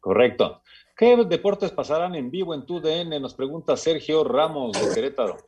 [0.00, 0.62] Correcto.
[0.96, 3.22] ¿Qué deportes pasarán en vivo en TUDN?
[3.22, 5.38] Nos pregunta Sergio Ramos de Querétaro.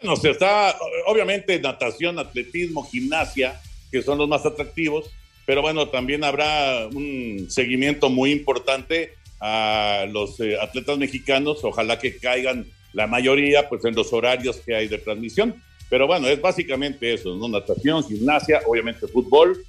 [0.00, 3.60] Bueno, se está, obviamente, natación, atletismo, gimnasia,
[3.90, 5.10] que son los más atractivos,
[5.46, 12.16] pero bueno, también habrá un seguimiento muy importante a los eh, atletas mexicanos, ojalá que
[12.18, 15.54] caigan la mayoría, pues en los horarios que hay de transmisión.
[15.88, 17.48] Pero bueno, es básicamente eso, ¿no?
[17.48, 19.64] Natación, gimnasia, obviamente fútbol,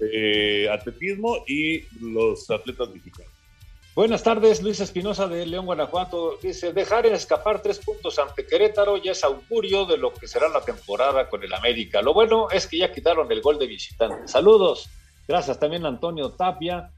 [0.00, 3.33] eh, atletismo y los atletas mexicanos.
[3.94, 6.36] Buenas tardes, Luis Espinosa de León, Guanajuato.
[6.42, 10.62] Dice, dejar escapar tres puntos ante Querétaro ya es augurio de lo que será la
[10.62, 12.02] temporada con el América.
[12.02, 14.26] Lo bueno es que ya quitaron el gol de visitante.
[14.26, 14.88] Saludos.
[15.28, 16.90] Gracias también a Antonio Tapia.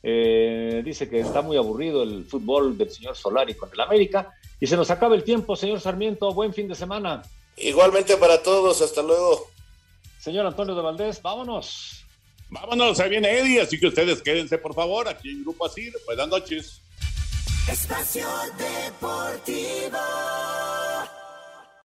[0.00, 4.32] Eh, dice que está muy aburrido el fútbol del señor Solari con el América.
[4.60, 6.32] Y se nos acaba el tiempo, señor Sarmiento.
[6.32, 7.22] Buen fin de semana.
[7.56, 9.48] Igualmente para todos, hasta luego.
[10.20, 12.03] Señor Antonio de Valdés, vámonos.
[12.50, 15.92] Vámonos, ahí viene Eddie, así que ustedes quédense por favor aquí en Grupo Asir.
[16.06, 16.80] Buenas noches.
[17.68, 18.26] Espacio
[18.58, 19.98] Deportivo.